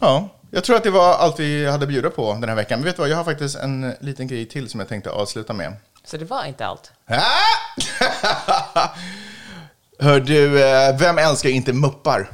[0.00, 2.78] Ja, jag tror att det var allt vi hade att bjuda på den här veckan.
[2.78, 5.52] Men vet du vad, jag har faktiskt en liten grej till som jag tänkte avsluta
[5.52, 5.72] med.
[6.04, 6.92] Så det var inte allt.
[7.06, 8.88] Ah!
[10.00, 12.30] Hör du, eh, vem älskar inte muppar?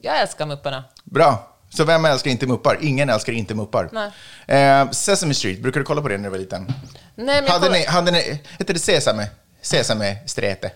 [0.00, 0.84] Jag älskar Mupparna.
[1.04, 1.52] Bra.
[1.70, 2.78] Så vem älskar inte muppar?
[2.80, 3.88] Ingen älskar inte muppar.
[3.92, 4.10] Nej.
[4.60, 6.66] Eh, Sesame Street, brukade du kolla på det när du var liten?
[7.14, 9.28] Nej, men Hade kollar- ni, hade ni, hette det Sesame?
[9.62, 10.70] Sesame Strete?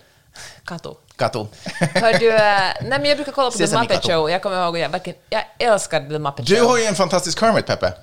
[1.17, 1.47] Gatto?
[1.79, 4.07] Hör du, eh, nej men jag brukar kolla på The Sesame Muppet Kato.
[4.13, 4.29] Show.
[4.29, 6.65] Jag kommer ihåg, jag, verkligen, jag älskade The Muppet Du Show.
[6.67, 7.93] har ju en fantastisk Kermit, Peppe.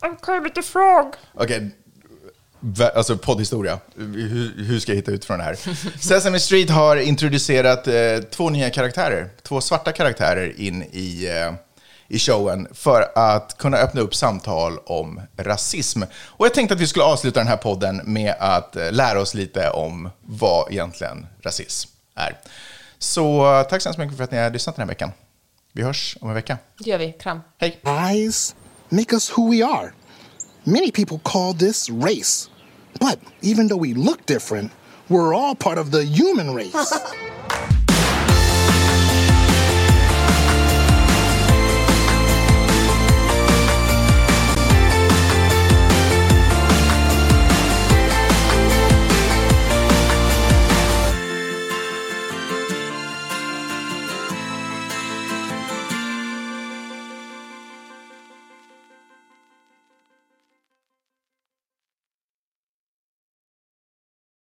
[0.00, 1.14] I'm Kermit the Frog.
[1.34, 1.70] Okej,
[2.60, 3.78] vä- alltså poddhistoria.
[3.96, 5.56] Hur, hur ska jag hitta ut från det här?
[6.00, 7.94] Sesame Street har introducerat eh,
[8.30, 11.52] två nya karaktärer, två svarta karaktärer in i, eh,
[12.10, 16.02] i showen för att kunna öppna upp samtal om rasism.
[16.12, 19.34] Och jag tänkte att vi skulle avsluta den här podden med att eh, lära oss
[19.34, 22.38] lite om vad egentligen rasism är.
[22.98, 25.12] Så eh, tack så hemskt mycket för att ni har lyssnat den här veckan.
[25.72, 26.58] Vi hörs om en vecka.
[26.78, 27.12] Det gör vi.
[27.12, 27.40] Kram.
[27.58, 27.80] Hej!
[27.84, 28.54] Eyes
[28.88, 29.92] make us who we are.
[30.64, 32.50] Many people call this race.
[33.00, 34.72] But even though we look different,
[35.08, 37.00] we're all part of the human race.